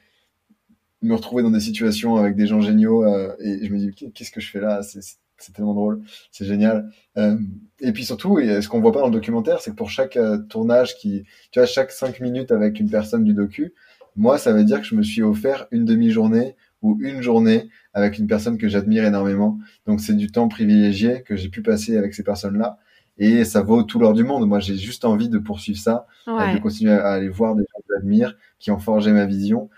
[1.01, 4.32] Me retrouver dans des situations avec des gens géniaux euh, et je me dis qu'est-ce
[4.32, 4.80] que je fais là?
[4.82, 6.90] C'est tellement drôle, c'est génial.
[7.16, 7.38] Euh,
[7.80, 10.16] et puis surtout, et ce qu'on voit pas dans le documentaire, c'est que pour chaque
[10.16, 11.22] euh, tournage qui,
[11.53, 13.72] tu vois, chaque cinq minutes avec une personne du docu,
[14.16, 18.18] moi, ça veut dire que je me suis offert une demi-journée ou une journée avec
[18.18, 19.59] une personne que j'admire énormément.
[19.86, 22.78] Donc c'est du temps privilégié que j'ai pu passer avec ces personnes-là.
[23.18, 24.46] Et ça vaut tout l'or du monde.
[24.46, 27.80] Moi, j'ai juste envie de poursuivre ça, euh, de continuer à aller voir des gens
[27.80, 29.68] que j'admire, qui ont forgé ma vision,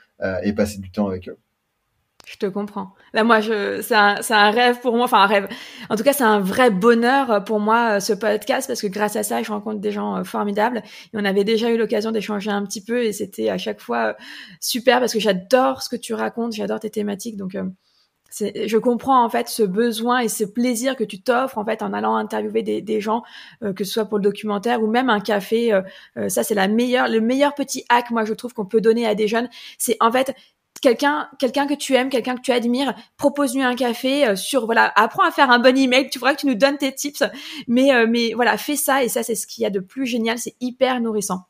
[0.43, 1.39] et passer du temps avec eux.
[2.27, 2.95] Je te comprends.
[3.12, 5.05] Là, moi, je, c'est un, c'est un rêve pour moi.
[5.05, 5.49] Enfin, un rêve.
[5.89, 9.16] En tout cas, c'est un vrai bonheur pour moi, euh, ce podcast, parce que grâce
[9.16, 10.83] à ça, je rencontre des gens euh, formidables.
[11.12, 14.11] Et on avait déjà eu l'occasion d'échanger un petit peu et c'était à chaque fois
[14.11, 14.12] euh,
[14.61, 17.37] super parce que j'adore ce que tu racontes, j'adore tes thématiques.
[17.37, 17.61] Donc, c'est,
[18.31, 21.93] je comprends en fait ce besoin et ce plaisir que tu t'offres en fait en
[21.93, 23.22] allant interviewer des, gens,
[23.61, 25.78] que ce soit pour le documentaire ou même un café.
[26.28, 29.14] ça, c'est la meilleure, le meilleur petit hack, moi, je trouve qu'on peut donner à
[29.14, 29.49] des jeunes.
[29.78, 30.35] C'est en fait
[30.81, 34.93] quelqu'un quelqu'un que tu aimes, quelqu'un que tu admires, propose-lui un café euh, sur voilà,
[34.97, 37.22] apprends à faire un bon email, tu vois que tu nous donnes tes tips,
[37.68, 40.07] mais euh, mais voilà, fais ça et ça c'est ce qu'il y a de plus
[40.07, 41.43] génial, c'est hyper nourrissant.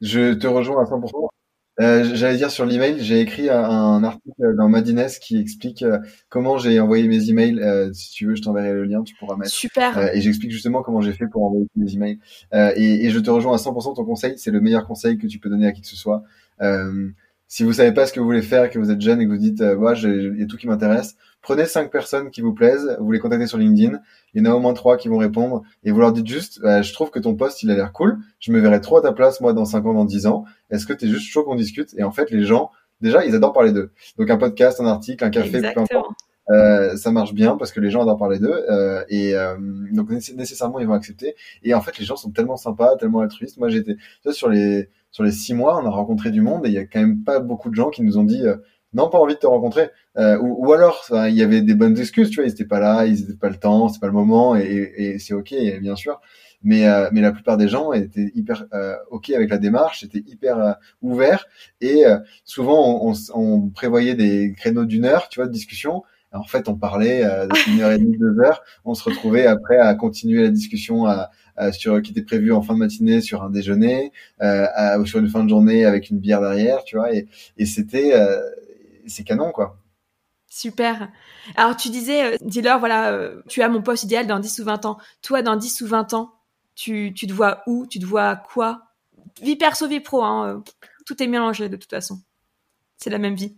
[0.00, 1.28] Je te rejoins à 100%.
[1.80, 5.98] Euh, J'allais dire sur l'email, j'ai écrit un article dans Madines qui explique euh,
[6.28, 7.60] comment j'ai envoyé mes emails.
[7.60, 9.50] Euh, si tu veux, je t'enverrai le lien, tu pourras mettre.
[9.52, 10.14] Super.
[10.14, 12.18] et j'explique justement comment j'ai fait pour envoyer mes emails.
[12.52, 13.94] Et, et, je te rejoins à 100%.
[13.94, 16.22] Ton conseil, c'est le meilleur conseil que tu peux donner à qui que ce soit.
[16.62, 17.10] Euh,
[17.48, 19.30] si vous savez pas ce que vous voulez faire, que vous êtes jeune et que
[19.30, 21.16] vous dites, euh, il y a tout qui m'intéresse,
[21.46, 24.00] prenez cinq personnes qui vous plaisent, vous les contactez sur LinkedIn,
[24.34, 26.60] il y en a au moins trois qui vont répondre, et vous leur dites juste,
[26.60, 29.02] bah, je trouve que ton poste, il a l'air cool, je me verrai trop à
[29.02, 31.44] ta place, moi, dans cinq ans, dans dix ans, est-ce que tu es juste chaud
[31.44, 31.94] qu'on discute?
[31.96, 33.92] Et en fait, les gens, déjà, ils adorent parler d'eux.
[34.18, 36.10] Donc un podcast, un article, un café, peu importe.
[36.50, 39.56] Euh, ça marche bien parce que les gens adorent parler d'eux euh, et euh,
[39.90, 41.34] donc nécessairement ils vont accepter
[41.64, 43.96] et en fait les gens sont tellement sympas tellement altruistes moi j'étais
[44.30, 46.84] sur les sur les six mois, on a rencontré du monde et il y a
[46.84, 48.56] quand même pas beaucoup de gens qui nous ont dit euh,
[48.96, 49.90] non, pas envie de te rencontrer.
[50.16, 53.04] Euh, ou, alors, il y avait des bonnes excuses, tu vois, ils étaient pas là,
[53.04, 56.20] ils étaient pas le temps, c'est pas le moment et, et c'est ok, bien sûr.
[56.62, 58.64] Mais, euh, mais la plupart des gens étaient hyper
[59.10, 61.46] ok avec la démarche, étaient hyper ouverts
[61.82, 62.04] et
[62.44, 66.02] souvent on, on, prévoyait des créneaux d'une heure, tu vois, de discussion.
[66.32, 67.22] En fait, on parlait
[67.66, 68.62] d'une heure et demie, deux heures.
[68.86, 72.60] On se retrouvait après à continuer la discussion à, euh, sur qui était prévu en
[72.60, 76.42] fin de matinée sur un déjeuner, euh, sur une fin de journée avec une bière
[76.42, 77.14] derrière, tu vois.
[77.14, 77.26] Et,
[77.56, 78.40] et c'était euh,
[79.06, 79.78] c'est canon quoi.
[80.48, 81.10] Super.
[81.56, 84.96] Alors tu disais, dis-leur, voilà, tu as mon poste idéal dans 10 ou 20 ans.
[85.20, 86.34] Toi, dans 10 ou 20 ans,
[86.74, 87.86] tu, tu te vois où?
[87.86, 88.82] Tu te vois quoi?
[89.42, 90.62] Vie perso, vie pro, hein,
[91.04, 92.20] tout est mélangé de toute façon.
[92.96, 93.56] C'est la même vie.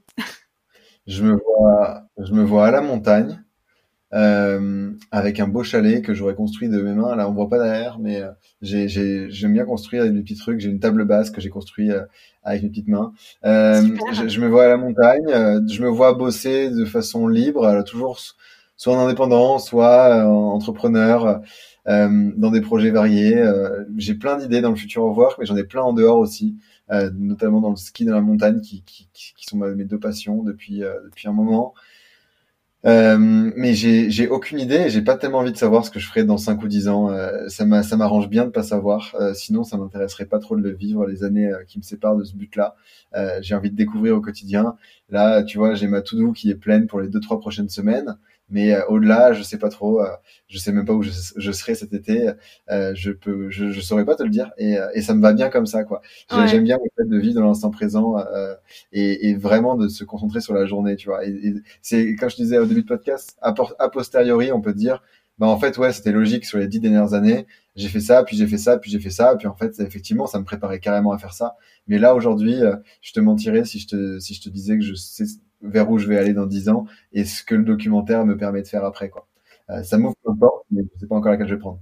[1.07, 3.45] je me vois, je me vois à la montagne,
[4.15, 7.15] euh, avec un beau chalet que j'aurais construit de mes mains.
[7.15, 8.31] Là, on voit pas derrière, mais euh,
[8.63, 10.61] j'ai, j'aime bien construire des petits trucs.
[10.61, 12.03] J'ai une table basse que j'ai construit euh,
[12.43, 13.13] avec mes petites mains.
[13.45, 13.83] Euh,
[14.13, 15.27] je, je, me vois à la montagne.
[15.69, 18.19] je me vois bosser de façon libre, toujours
[18.77, 21.43] soit en indépendant, soit en entrepreneur,
[21.87, 23.43] dans des projets variés.
[23.97, 26.57] j'ai plein d'idées dans le futur au revoir, mais j'en ai plein en dehors aussi.
[26.91, 30.81] notamment dans le ski dans la montagne qui, qui, qui sont mes deux passions depuis
[31.05, 31.75] depuis un moment
[32.87, 36.23] euh, mais j'ai aucune idée j'ai pas tellement envie de savoir ce que je ferai
[36.25, 37.11] dans 5 ou 10 ans.
[37.11, 39.15] Euh, ça m'arrange bien de pas savoir.
[39.21, 42.17] Euh, sinon, ça m'intéresserait pas trop de le vivre les années euh, qui me séparent
[42.17, 42.77] de ce but-là.
[43.41, 44.77] j'ai envie de découvrir au quotidien.
[45.11, 48.17] Là, tu vois, j'ai ma to-do qui est pleine pour les deux trois prochaines semaines.
[48.51, 50.01] Mais euh, au-delà, je sais pas trop.
[50.01, 50.09] Euh,
[50.49, 52.31] je sais même pas où je, je serai cet été.
[52.71, 54.51] Euh, je peux, je, je, saurais pas te le dire.
[54.57, 56.01] Et, et ça me va bien comme ça, quoi.
[56.47, 58.17] J'aime bien le fait de vivre dans l'instant présent
[58.93, 61.27] et, et, vraiment de se concentrer sur la journée, tu vois.
[61.27, 65.03] Et, c'est quand je disais au début de podcast, a, a posteriori, on peut dire,
[65.39, 67.47] bah en fait, ouais, c'était logique sur les dix dernières années.
[67.77, 70.27] J'ai fait ça, puis j'ai fait ça, puis j'ai fait ça, puis en fait, effectivement,
[70.27, 71.57] ça me préparait carrément à faire ça.
[71.87, 72.57] Mais là, aujourd'hui,
[73.03, 75.25] je te mentirais si je te si je te disais que je sais
[75.63, 78.63] vers où je vais aller dans dix ans et ce que le documentaire me permet
[78.63, 79.11] de faire après.
[79.11, 79.27] Quoi.
[79.71, 81.81] Euh, ça m'ouvre une porte, mais je sais pas encore laquelle je vais prendre.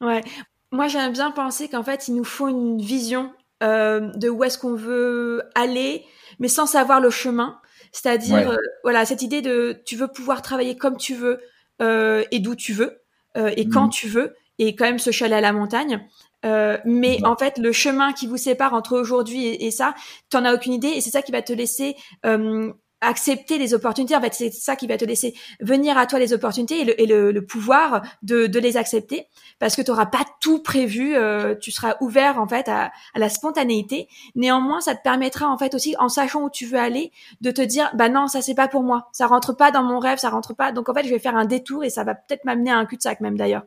[0.00, 0.22] Ouais.
[0.70, 3.32] Moi, j'aime bien penser qu'en fait, il nous faut une vision
[3.62, 6.04] euh, de où est-ce qu'on veut aller,
[6.38, 7.58] mais sans savoir le chemin.
[7.92, 11.40] C'est-à-dire, euh, voilà, cette idée de tu veux pouvoir travailler comme tu veux
[11.80, 13.02] et d'où tu veux
[13.34, 13.90] et quand mhm.
[13.90, 16.06] tu veux et quand même se chaler à la montagne.
[16.44, 19.94] Euh, mais en fait, le chemin qui vous sépare entre aujourd'hui et, et ça,
[20.28, 21.96] t'en as aucune idée, et c'est ça qui va te laisser
[22.26, 22.72] euh,
[23.02, 24.16] accepter les opportunités.
[24.16, 27.00] En fait, c'est ça qui va te laisser venir à toi les opportunités et le,
[27.00, 29.26] et le, le pouvoir de, de, les accepter
[29.58, 31.14] parce que tu n'auras pas tout prévu.
[31.14, 34.08] Euh, tu seras ouvert en fait à, à, la spontanéité.
[34.34, 37.60] Néanmoins, ça te permettra en fait aussi, en sachant où tu veux aller, de te
[37.60, 39.08] dire bah non, ça c'est pas pour moi.
[39.12, 40.72] Ça rentre pas dans mon rêve, ça rentre pas.
[40.72, 42.86] Donc en fait, je vais faire un détour et ça va peut-être m'amener à un
[42.86, 43.64] cul-de-sac même d'ailleurs.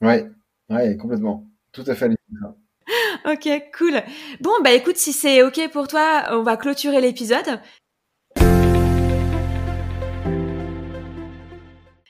[0.00, 0.30] Ouais,
[0.70, 1.46] ouais, complètement.
[1.72, 2.08] Tout à fait.
[3.26, 4.02] ok, cool.
[4.40, 7.60] Bon, bah écoute, si c'est ok pour toi, on va clôturer l'épisode.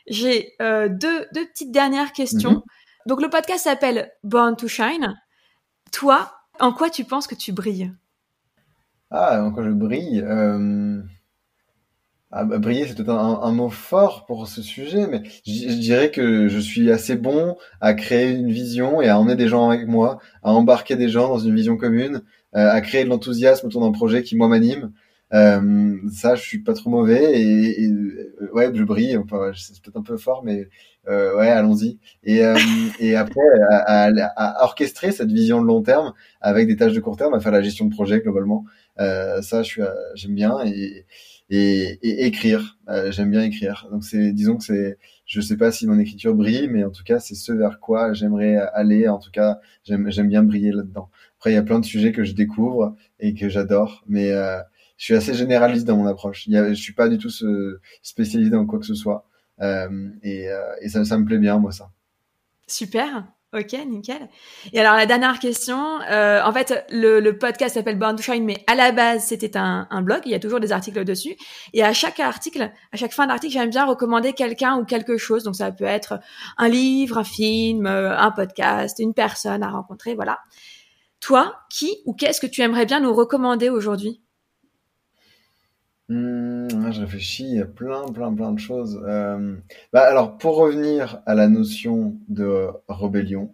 [0.09, 2.51] J'ai euh, deux, deux petites dernières questions.
[2.51, 2.63] Mhm.
[3.07, 5.15] Donc le podcast s'appelle Born to Shine.
[5.93, 7.93] Toi, en quoi tu penses que tu brilles?
[9.11, 11.01] Ah, en quoi je brille euh...
[12.33, 16.11] ah, bah, Briller, c'est peut-être un, un, mot fort pour ce sujet, mais je, dirais
[16.11, 19.87] que je suis assez bon à créer une vision et à emmener des gens avec
[19.87, 22.23] moi, à embarquer des gens dans une vision commune,
[22.57, 24.93] euh, à créer de l'enthousiasme autour d'un projet qui moi m'anime.
[25.35, 29.17] Euh, ça, je suis pas trop mauvais et, et euh, ouais, je brille.
[29.17, 30.69] Enfin, c'est peut-être un peu fort, mais
[31.09, 31.99] euh, ouais, allons-y.
[32.25, 32.57] Et, euh,
[33.01, 37.01] et après, à, à, à, orchestrer cette vision de long terme avec des tâches de
[37.01, 38.65] court terme, à faire la gestion de projet globalement.
[39.01, 39.83] Euh, ça, je suis,
[40.15, 41.05] j'aime bien et,
[41.51, 42.79] et, et écrire.
[43.11, 43.89] j'aime bien écrire.
[43.91, 47.03] Donc c'est, disons que c'est, je sais pas si mon écriture brille, mais en tout
[47.05, 49.09] cas, c'est ce vers quoi j'aimerais aller.
[49.09, 51.11] En tout cas, j'aime, j'aime bien briller là-dedans.
[51.39, 54.33] Après, il y a plein de sujets que je découvre et que j'adore, mais
[54.97, 56.47] je suis assez généraliste dans mon approche.
[56.47, 59.29] Il y a, je suis pas du tout ce, spécialisé dans quoi que ce soit.
[59.61, 61.91] Euh, et, euh, et ça, ça, me plaît bien, moi, ça.
[62.67, 63.25] Super.
[63.55, 64.29] Ok, nickel.
[64.73, 68.45] Et alors la dernière question, euh, en fait le, le podcast s'appelle Born to Shine,
[68.45, 71.37] mais à la base c'était un, un, blog, il y a toujours des articles dessus.
[71.73, 75.45] Et à chaque article, à chaque fin d'article, j'aime bien recommander quelqu'un ou quelque chose.
[75.45, 76.19] Donc ça peut être
[76.59, 80.41] un livre, un film, euh, un podcast, une personne à rencontrer, voilà.
[81.21, 84.21] Toi, qui ou qu'est-ce que tu aimerais bien nous recommander aujourd'hui?
[86.09, 89.01] Mmh, je réfléchis à plein, plein, plein de choses.
[89.07, 89.57] Euh,
[89.93, 93.53] bah alors, pour revenir à la notion de rébellion,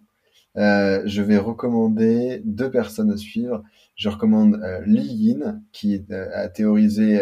[0.57, 3.63] euh, je vais recommander deux personnes à suivre.
[3.95, 7.21] Je recommande euh, Li Yin, qui a théorisé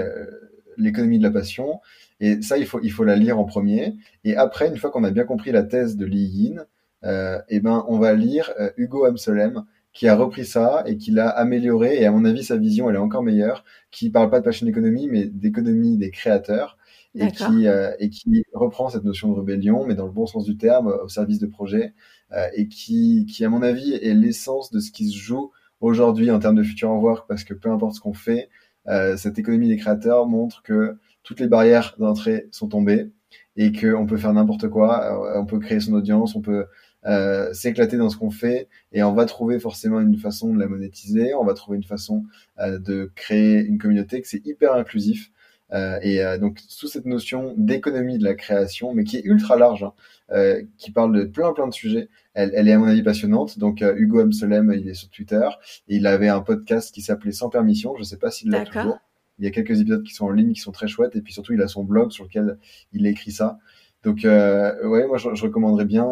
[0.78, 1.80] l'économie de la passion.
[2.20, 3.96] Et ça, il faut, il faut la lire en premier.
[4.26, 6.66] Et après, une fois qu'on a bien compris la thèse de Li Yin,
[7.04, 9.64] eh ben, on va lire Hugo Amselem,
[9.94, 12.02] qui a repris ça et qui l'a amélioré.
[12.02, 13.64] Et à mon avis, sa vision, elle est encore meilleure.
[13.92, 16.78] Qui parle pas de passion d'économie, mais d'économie des créateurs.
[17.14, 20.46] Et qui, euh, et qui reprend cette notion de rébellion, mais dans le bon sens
[20.46, 21.94] du terme, au service de projet,
[22.32, 26.32] euh, et qui, qui, à mon avis, est l'essence de ce qui se joue aujourd'hui
[26.32, 28.48] en termes de futur en work, parce que peu importe ce qu'on fait,
[28.88, 33.12] euh, cette économie des créateurs montre que toutes les barrières d'entrée sont tombées
[33.58, 36.66] et qu'on peut faire n'importe quoi, on peut créer son audience, on peut
[37.06, 40.68] euh, s'éclater dans ce qu'on fait et on va trouver forcément une façon de la
[40.68, 42.24] monétiser, on va trouver une façon
[42.60, 45.32] euh, de créer une communauté que c'est hyper inclusif.
[45.74, 49.56] Euh, et euh, donc sous cette notion d'économie de la création, mais qui est ultra
[49.56, 49.94] large, hein,
[50.32, 53.58] euh, qui parle de plein plein de sujets, elle, elle est à mon avis passionnante.
[53.58, 55.48] Donc Hugo Amselem, il est sur Twitter
[55.88, 57.96] et il avait un podcast qui s'appelait Sans permission.
[57.98, 59.00] Je sais pas s'il l'a toujours.
[59.40, 61.34] Il y a quelques épisodes qui sont en ligne, qui sont très chouettes, et puis
[61.34, 62.60] surtout il a son blog sur lequel
[62.92, 63.58] il écrit ça.
[64.04, 66.06] Donc ouais, moi je, je recommanderais bien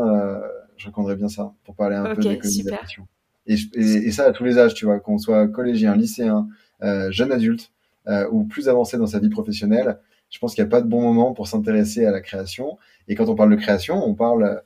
[0.80, 3.08] je recommanderais bien ça pour parler un peu d'économisation.
[3.46, 6.48] Et, et, et, ça à tous les âges, tu vois, qu'on soit collégien, lycéen,
[6.82, 7.72] euh, jeune adulte
[8.08, 10.00] euh, ou plus avancé dans sa vie professionnelle,
[10.30, 12.78] je pense qu'il n'y a pas de bon moment pour s'intéresser à la création.
[13.08, 14.64] Et quand on parle de création, on parle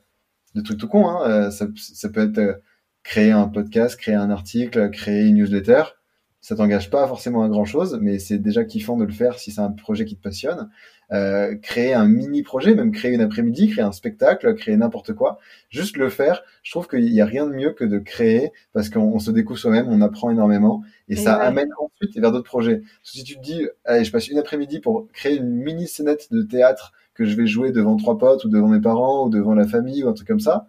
[0.54, 1.08] de trucs tout con.
[1.08, 1.28] Hein.
[1.28, 2.60] Euh, ça, ça, peut être
[3.02, 5.82] créer un podcast, créer un article, créer une newsletter.
[6.40, 9.50] Ça t'engage pas forcément à grand chose, mais c'est déjà kiffant de le faire si
[9.50, 10.68] c'est un projet qui te passionne.
[11.14, 15.38] Euh, créer un mini projet, même créer une après-midi, créer un spectacle, créer n'importe quoi,
[15.70, 16.42] juste le faire.
[16.64, 19.58] Je trouve qu'il n'y a rien de mieux que de créer parce qu'on se découvre
[19.58, 22.82] soi-même, on apprend énormément et, ça amène ensuite vers d'autres projets.
[23.04, 26.42] Si tu te dis, allez, je passe une après-midi pour créer une mini scénette de
[26.42, 29.68] théâtre que je vais jouer devant trois potes ou devant mes parents ou devant la
[29.68, 30.66] famille ou un truc comme ça,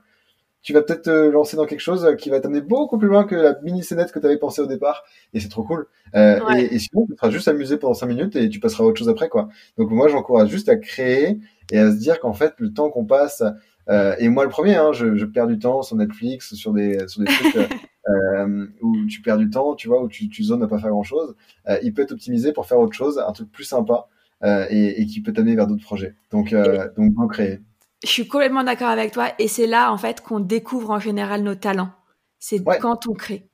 [0.66, 3.36] tu vas peut-être te lancer dans quelque chose qui va t'amener beaucoup plus loin que
[3.36, 5.03] la mini scénette que tu avais pensé au départ.
[5.36, 5.86] Et c'est trop cool.
[6.16, 8.88] Euh, et, et, sinon, tu seras juste amusé pendant cinq minutes et tu passeras à
[8.88, 9.47] autre chose après, quoi.
[9.78, 11.38] Donc moi, j'encourage juste à créer
[11.72, 13.43] et à se dire qu'en fait, le temps qu'on passe,
[13.89, 17.07] euh, et moi le premier, hein, je, je, perds du temps sur Netflix, sur des,
[17.07, 17.55] sur des trucs
[18.09, 20.89] euh, où tu perds du temps, tu vois, où tu, tu zones à pas faire
[20.89, 21.36] grand-chose.
[21.70, 24.07] Euh, il peut être optimisé pour faire autre chose, un truc plus sympa
[24.43, 26.16] euh, et, et, qui peut t'amener vers d'autres projets.
[26.32, 27.59] Donc, euh, donc, créer.
[28.06, 31.41] Je suis complètement d'accord avec toi et c'est là en fait qu'on découvre en général
[31.41, 31.91] nos talents.
[32.38, 33.49] C'est quand on crée.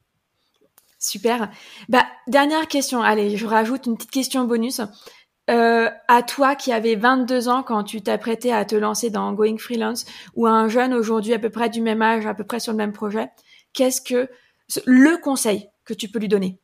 [0.99, 1.49] Super.
[1.87, 3.01] Bah dernière question.
[3.01, 4.81] Allez, je rajoute une petite question bonus.
[5.49, 9.57] Euh, à toi qui avais 22 ans quand tu t'apprêtais à te lancer dans Going
[9.57, 12.59] Freelance ou à un jeune aujourd'hui à peu près du même âge, à peu près
[12.59, 13.29] sur le même projet,
[13.73, 14.29] qu'est-ce que
[14.85, 16.60] le conseil que tu peux lui donner?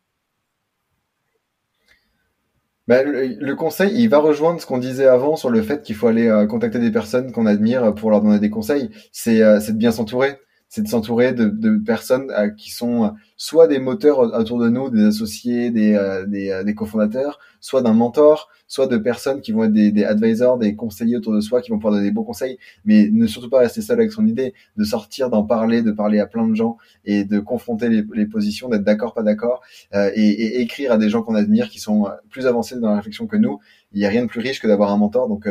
[2.87, 6.07] Bah, le, conseil, il va rejoindre ce qu'on disait avant sur le fait qu'il faut
[6.07, 8.89] aller euh, contacter des personnes qu'on admire pour leur donner des conseils.
[9.11, 10.37] C'est euh, de bien s'entourer
[10.69, 14.69] c'est de s'entourer de, de, personnes euh, qui sont euh, soit des moteurs autour de
[14.69, 19.53] nous, des associés, des, euh, des, des cofondateurs, soit d'un mentor, soit de personnes qui
[19.53, 22.11] vont être des, des, advisors, des conseillers autour de soi, qui vont pouvoir donner des
[22.11, 25.81] bons conseils, mais ne surtout pas rester seul avec son idée, de sortir, d'en parler,
[25.81, 29.23] de parler à plein de gens et de confronter les, les positions, d'être d'accord, pas
[29.23, 29.61] d'accord,
[29.93, 33.25] et, et, écrire à des gens qu'on admire, qui sont plus avancés dans la réflexion
[33.25, 33.59] que nous.
[33.93, 35.29] Il n'y a rien de plus riche que d'avoir un mentor.
[35.29, 35.47] Donc,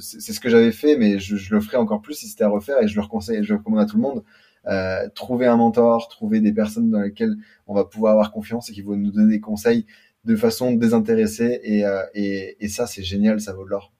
[0.00, 2.48] c'est ce que j'avais fait, mais je, je, le ferai encore plus si c'était à
[2.48, 4.24] refaire, et je le recommande à tout le monde
[4.66, 7.36] euh, trouver un mentor, trouver des personnes dans lesquelles
[7.66, 9.86] on va pouvoir avoir confiance et qui vont nous donner des conseils
[10.24, 11.60] de façon désintéressée.
[11.62, 13.92] Et, euh, et, et ça, c'est génial, ça vaut de l'or.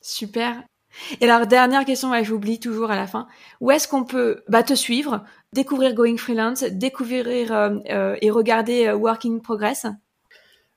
[0.00, 0.62] Super.
[1.20, 3.26] Et alors, dernière question, ouais, j'oublie toujours à la fin.
[3.60, 9.40] Où est-ce qu'on peut bah, te suivre, découvrir Going Freelance, découvrir euh, et regarder Working
[9.40, 9.86] Progress?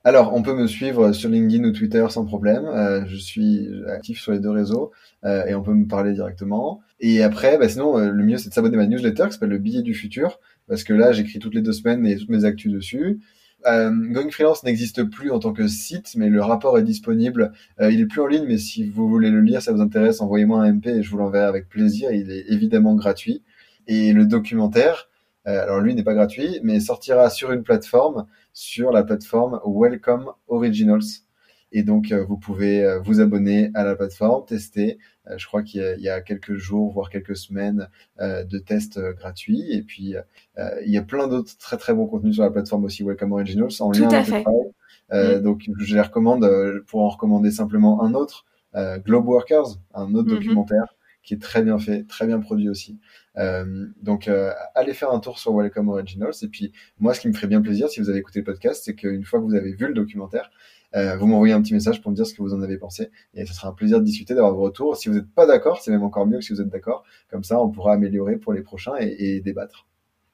[0.08, 2.66] Alors, on peut me suivre sur LinkedIn ou Twitter sans problème.
[2.66, 4.92] Euh, je suis actif sur les deux réseaux
[5.26, 6.80] euh, et on peut me parler directement.
[7.00, 9.50] Et après, bah, sinon, euh, le mieux, c'est de s'abonner à ma newsletter qui s'appelle
[9.50, 12.46] le billet du futur parce que là, j'écris toutes les deux semaines et toutes mes
[12.46, 13.20] actus dessus.
[13.66, 17.52] Euh, Going Freelance n'existe plus en tant que site, mais le rapport est disponible.
[17.82, 20.22] Euh, il est plus en ligne, mais si vous voulez le lire, ça vous intéresse,
[20.22, 22.12] envoyez-moi un MP et je vous l'enverrai avec plaisir.
[22.12, 23.44] Il est évidemment gratuit.
[23.88, 25.10] Et le documentaire,
[25.48, 30.32] euh, alors lui n'est pas gratuit, mais sortira sur une plateforme, sur la plateforme Welcome
[30.48, 31.27] Originals.
[31.72, 34.98] Et donc, euh, vous pouvez euh, vous abonner à la plateforme, tester.
[35.36, 37.90] je crois qu'il y, a quelques jours, voire quelques semaines
[38.20, 39.74] de tests gratuits.
[39.74, 40.16] Et puis,
[40.58, 43.74] il y a plein d'autres très très bons contenus sur la plateforme aussi Welcome Originals
[43.82, 45.40] en lien avec le travail.
[45.40, 45.42] Mm.
[45.42, 46.50] Donc, je les recommande
[46.88, 50.36] pour en recommander simplement un autre, Globe Workers, un autre mm-hmm.
[50.36, 50.96] documentaire
[51.28, 53.00] qui est très bien fait, très bien produit aussi.
[53.38, 56.34] Euh, donc, euh, allez faire un tour sur Welcome Originals.
[56.42, 58.84] Et puis, moi, ce qui me ferait bien plaisir, si vous avez écouté le podcast,
[58.86, 62.02] c'est qu'une fois que vous avez vu le documentaire, euh, vous m'envoyez un petit message
[62.02, 63.10] pour me dire ce que vous en avez pensé.
[63.34, 64.98] Et ce sera un plaisir de discuter, d'avoir vos retours.
[64.98, 67.04] Si vous n'êtes pas d'accord, c'est même encore mieux que si vous êtes d'accord.
[67.30, 69.88] Comme ça, on pourra améliorer pour les prochains et, débattre.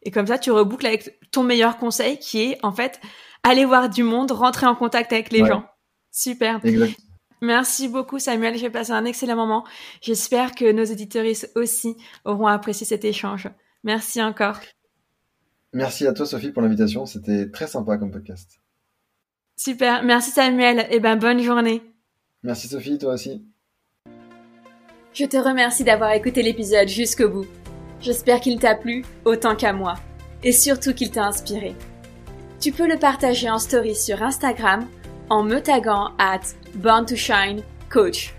[0.03, 2.99] Et comme ça, tu reboucles avec ton meilleur conseil qui est, en fait,
[3.43, 5.65] aller voir du monde, rentrer en contact avec les gens.
[6.11, 6.59] Super.
[6.63, 7.13] Exactement.
[7.43, 9.65] Merci beaucoup Samuel, j'ai passé un excellent moment.
[10.01, 13.49] J'espère que nos éditoristes aussi auront apprécié cet échange.
[13.83, 14.59] Merci encore.
[15.73, 18.62] Merci à toi Sophie pour l'invitation, c'était très sympa comme podcast.
[19.55, 21.81] Super, merci Samuel, et eh ben bonne journée.
[22.41, 23.45] Merci Sophie, toi aussi.
[25.13, 27.45] Je te remercie d'avoir écouté l'épisode jusqu'au bout.
[28.01, 29.93] J'espère qu'il t'a plu autant qu'à moi,
[30.43, 31.75] et surtout qu'il t'a inspiré.
[32.59, 34.87] Tu peux le partager en story sur Instagram
[35.29, 36.41] en me taguant at
[36.75, 38.33] Born to Shine Coach.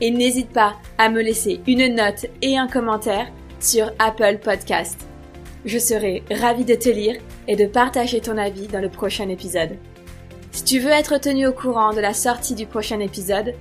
[0.00, 5.06] Et n'hésite pas à me laisser une note et un commentaire sur Apple Podcast.
[5.64, 7.16] Je serai ravie de te lire
[7.48, 9.76] et de partager ton avis dans le prochain épisode.
[10.56, 13.52] Si tu veux être tenu au courant de la sortie du prochain épisode,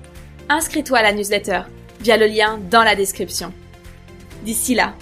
[0.47, 1.63] inscris-toi à la newsletter
[1.99, 3.51] via le lien dans la description.
[4.45, 4.93] D'ici là,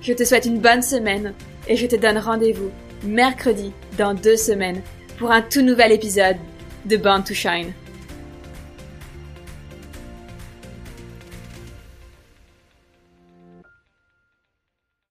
[0.00, 1.34] je te souhaite une bonne semaine
[1.66, 2.70] et je te donne rendez-vous
[3.02, 4.80] mercredi dans deux semaines
[5.18, 6.36] pour un tout nouvel épisode
[6.84, 7.72] de Born to Shine.